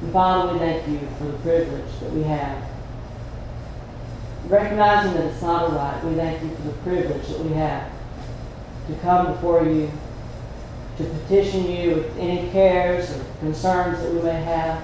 And 0.00 0.12
Father, 0.12 0.52
we 0.52 0.58
thank 0.60 0.88
you 0.88 1.00
for 1.18 1.24
the 1.24 1.38
privilege 1.38 2.00
that 2.00 2.12
we 2.12 2.22
have. 2.22 2.77
Recognizing 4.48 5.12
that 5.12 5.26
it's 5.26 5.42
not 5.42 5.70
a 5.70 5.74
right, 5.74 6.02
we 6.04 6.14
thank 6.14 6.42
you 6.42 6.48
for 6.56 6.62
the 6.62 6.72
privilege 6.78 7.28
that 7.28 7.40
we 7.40 7.52
have 7.52 7.90
to 8.86 8.94
come 9.02 9.26
before 9.26 9.64
you, 9.64 9.90
to 10.96 11.04
petition 11.04 11.70
you 11.70 11.96
with 11.96 12.16
any 12.16 12.50
cares 12.50 13.10
or 13.10 13.24
concerns 13.40 14.00
that 14.00 14.10
we 14.10 14.22
may 14.22 14.42
have, 14.42 14.82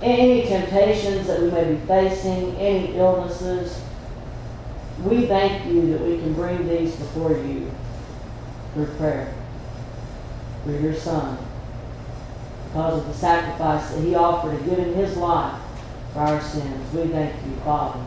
any 0.00 0.46
temptations 0.46 1.26
that 1.26 1.42
we 1.42 1.50
may 1.50 1.74
be 1.74 1.80
facing, 1.86 2.54
any 2.56 2.94
illnesses. 2.96 3.82
We 5.04 5.26
thank 5.26 5.66
you 5.66 5.90
that 5.92 6.00
we 6.00 6.18
can 6.18 6.32
bring 6.34 6.68
these 6.68 6.94
before 6.94 7.32
you 7.32 7.68
through 8.74 8.86
prayer, 8.94 9.34
through 10.62 10.78
your 10.78 10.94
Son, 10.94 11.36
because 12.66 13.00
of 13.00 13.08
the 13.08 13.14
sacrifice 13.14 13.90
that 13.90 14.00
He 14.02 14.14
offered 14.14 14.54
in 14.60 14.68
giving 14.68 14.94
His 14.94 15.16
life 15.16 15.60
for 16.12 16.20
our 16.20 16.40
sins. 16.40 16.94
We 16.94 17.08
thank 17.08 17.34
you, 17.44 17.56
Father, 17.64 18.00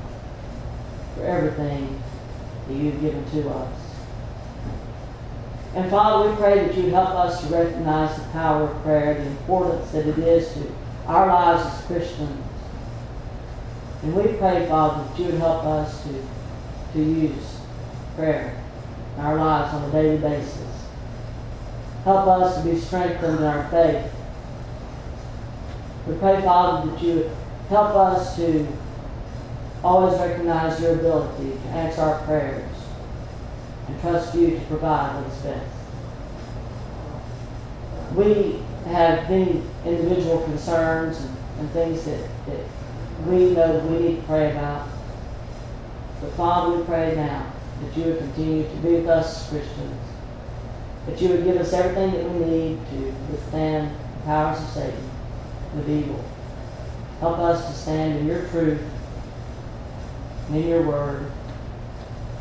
for 1.15 1.23
everything 1.23 2.01
that 2.67 2.73
you've 2.73 3.01
given 3.01 3.23
to 3.31 3.49
us. 3.49 3.79
And 5.75 5.89
Father, 5.89 6.29
we 6.29 6.35
pray 6.35 6.65
that 6.65 6.75
you'd 6.75 6.93
help 6.93 7.09
us 7.09 7.41
to 7.41 7.53
recognize 7.53 8.15
the 8.15 8.29
power 8.29 8.63
of 8.63 8.83
prayer, 8.83 9.15
the 9.15 9.25
importance 9.25 9.91
that 9.91 10.05
it 10.05 10.17
is 10.19 10.53
to 10.53 10.71
our 11.07 11.27
lives 11.27 11.65
as 11.65 11.85
Christians. 11.85 12.45
And 14.03 14.15
we 14.15 14.33
pray, 14.33 14.67
Father, 14.67 15.03
that 15.03 15.19
you 15.19 15.25
would 15.25 15.35
help 15.35 15.63
us 15.63 16.03
to, 16.03 16.23
to 16.93 16.99
use 16.99 17.57
prayer 18.15 18.61
in 19.15 19.23
our 19.23 19.35
lives 19.37 19.73
on 19.73 19.89
a 19.89 19.91
daily 19.91 20.17
basis. 20.17 20.85
Help 22.03 22.27
us 22.27 22.61
to 22.61 22.69
be 22.69 22.77
strengthened 22.77 23.39
in 23.39 23.43
our 23.43 23.67
faith. 23.69 24.11
We 26.05 26.15
pray, 26.15 26.41
Father, 26.41 26.91
that 26.91 27.01
you 27.01 27.31
help 27.69 27.95
us 27.95 28.35
to 28.35 28.67
always 29.83 30.17
recognize 30.19 30.81
your 30.81 30.93
ability 30.93 31.51
to 31.51 31.67
answer 31.69 32.01
our 32.01 32.21
prayers 32.23 32.71
and 33.87 33.99
trust 33.99 34.33
you 34.33 34.51
to 34.51 34.61
provide 34.65 35.15
what 35.15 35.31
is 35.31 35.41
best. 35.41 35.69
We 38.15 38.61
have 38.91 39.29
many 39.29 39.61
individual 39.85 40.43
concerns 40.43 41.19
and, 41.19 41.37
and 41.59 41.69
things 41.71 42.05
that, 42.05 42.29
that 42.45 42.65
we 43.25 43.49
know 43.51 43.73
that 43.73 43.83
we 43.85 43.99
need 43.99 44.15
to 44.17 44.21
pray 44.23 44.51
about. 44.51 44.87
But 46.21 46.31
Father, 46.33 46.77
we 46.77 46.83
pray 46.85 47.15
now 47.15 47.51
that 47.81 47.97
you 47.97 48.05
would 48.05 48.19
continue 48.19 48.63
to 48.63 48.75
be 48.77 48.89
with 48.95 49.07
us 49.07 49.49
Christians, 49.49 49.99
that 51.07 51.21
you 51.21 51.29
would 51.29 51.43
give 51.43 51.57
us 51.57 51.73
everything 51.73 52.11
that 52.11 52.31
we 52.31 52.45
need 52.45 52.79
to 52.91 53.13
withstand 53.31 53.93
the 54.17 54.23
powers 54.23 54.59
of 54.59 54.69
Satan 54.69 55.09
of 55.77 55.89
evil. 55.89 56.23
Help 57.19 57.39
us 57.39 57.67
to 57.67 57.73
stand 57.73 58.19
in 58.19 58.27
your 58.27 58.47
truth 58.49 58.81
in 60.49 60.67
your 60.67 60.83
word. 60.83 61.31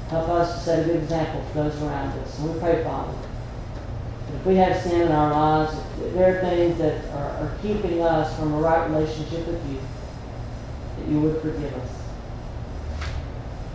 Help 0.09 0.29
us 0.29 0.55
to 0.55 0.61
set 0.61 0.81
a 0.81 0.85
good 0.85 1.03
example 1.03 1.43
for 1.49 1.65
those 1.65 1.83
around 1.83 2.19
us. 2.19 2.39
And 2.39 2.53
we 2.53 2.61
pray, 2.61 2.85
Father, 2.85 3.13
that 4.27 4.35
if 4.35 4.47
we 4.47 4.57
have 4.57 4.81
sin 4.83 5.03
in 5.03 5.13
our 5.13 5.31
lives, 5.31 5.79
if 6.03 6.13
there 6.15 6.37
are 6.37 6.41
things 6.41 6.79
that 6.79 7.05
are, 7.15 7.31
are 7.31 7.57
keeping 7.63 8.03
us 8.03 8.37
from 8.37 8.53
a 8.55 8.59
right 8.59 8.91
relationship 8.91 9.47
with 9.47 9.71
you, 9.71 9.79
that 10.99 11.09
you 11.09 11.21
would 11.21 11.41
forgive 11.41 11.73
us. 11.75 11.89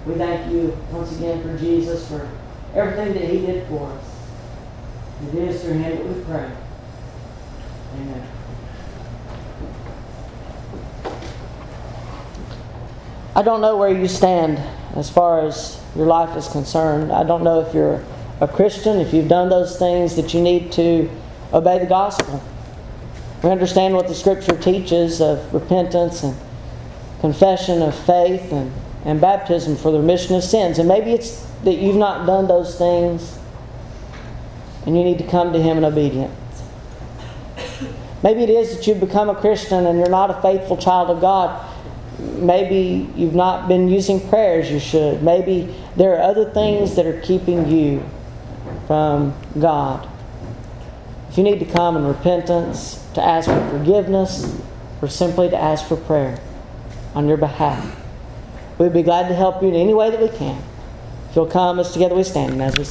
We 0.06 0.16
thank 0.16 0.52
you 0.52 0.78
once 0.92 1.18
again 1.18 1.42
for 1.42 1.58
Jesus, 1.58 2.08
for 2.08 2.30
everything 2.74 3.14
that 3.14 3.24
he 3.24 3.46
did 3.46 3.68
for 3.68 3.92
us. 3.92 4.06
It 5.28 5.36
is 5.36 5.62
through 5.62 5.74
him 5.74 5.98
that 5.98 6.06
we 6.06 6.24
pray. 6.24 6.52
Amen. 7.96 8.37
I 13.38 13.44
don't 13.44 13.62
know 13.62 13.78
where 13.78 13.92
you 13.92 14.08
stand 14.08 14.58
as 14.96 15.12
far 15.12 15.46
as 15.46 15.80
your 15.96 16.08
life 16.08 16.36
is 16.36 16.48
concerned. 16.48 17.12
I 17.12 17.24
don't 17.24 17.44
know 17.44 17.60
if 17.60 17.72
you're 17.72 18.04
a 18.42 18.48
Christian, 18.48 19.00
if 19.00 19.14
you've 19.14 19.28
done 19.28 19.48
those 19.48 19.78
things 19.78 20.16
that 20.16 20.34
you 20.34 20.42
need 20.42 20.72
to 20.72 21.08
obey 21.54 21.78
the 21.78 21.86
gospel. 21.86 22.42
We 23.44 23.52
understand 23.52 23.94
what 23.94 24.08
the 24.08 24.16
scripture 24.16 24.58
teaches 24.58 25.22
of 25.22 25.54
repentance 25.54 26.24
and 26.24 26.36
confession 27.22 27.84
of 27.84 27.94
faith 27.94 28.52
and, 28.52 28.74
and 29.06 29.22
baptism 29.22 29.76
for 29.76 29.92
the 29.92 30.00
remission 30.00 30.36
of 30.36 30.44
sins. 30.44 30.80
And 30.80 30.88
maybe 30.88 31.12
it's 31.12 31.46
that 31.64 31.76
you've 31.76 31.96
not 31.96 32.26
done 32.26 32.48
those 32.48 32.76
things 32.76 33.38
and 34.88 34.98
you 34.98 35.04
need 35.04 35.20
to 35.20 35.28
come 35.28 35.54
to 35.54 35.62
Him 35.62 35.78
in 35.78 35.86
obedience. 35.86 36.34
Maybe 38.24 38.42
it 38.42 38.50
is 38.50 38.76
that 38.76 38.88
you've 38.88 39.00
become 39.00 39.30
a 39.30 39.36
Christian 39.36 39.86
and 39.86 40.00
you're 40.00 40.10
not 40.10 40.32
a 40.32 40.42
faithful 40.42 40.76
child 40.76 41.12
of 41.12 41.22
God 41.22 41.67
maybe 42.20 43.10
you've 43.16 43.36
not 43.36 43.68
been 43.68 43.88
using 43.88 44.28
prayer 44.30 44.62
as 44.62 44.72
you 44.72 44.80
should. 44.80 45.22
Maybe 45.22 45.74
there 45.96 46.16
are 46.16 46.22
other 46.22 46.50
things 46.52 46.96
that 46.96 47.06
are 47.06 47.20
keeping 47.22 47.70
you 47.70 48.04
from 48.88 49.36
God. 49.60 50.08
If 51.30 51.38
you 51.38 51.44
need 51.44 51.60
to 51.60 51.66
come 51.66 51.98
in 51.98 52.06
repentance, 52.06 53.04
to 53.14 53.24
ask 53.24 53.50
for 53.50 53.70
forgiveness, 53.70 54.60
or 55.02 55.08
simply 55.08 55.50
to 55.50 55.58
ask 55.58 55.88
for 55.88 55.96
prayer 55.96 56.40
on 57.14 57.28
your 57.28 57.38
behalf, 57.38 57.96
we'd 58.78 58.94
be 58.94 59.04
glad 59.04 59.28
to 59.28 59.36
help 59.36 59.62
you 59.62 59.70
in 59.70 59.76
any 59.76 59.94
way 59.94 60.10
that 60.10 60.20
we 60.20 60.30
can. 60.30 60.62
If 61.30 61.36
you'll 61.36 61.46
come 61.48 61.80
as 61.80 61.92
together 61.92 62.16
we 62.16 62.24
stand 62.24 62.54
and 62.54 62.62
as 62.62 62.78
we 62.78 62.84
sing. 62.84 62.86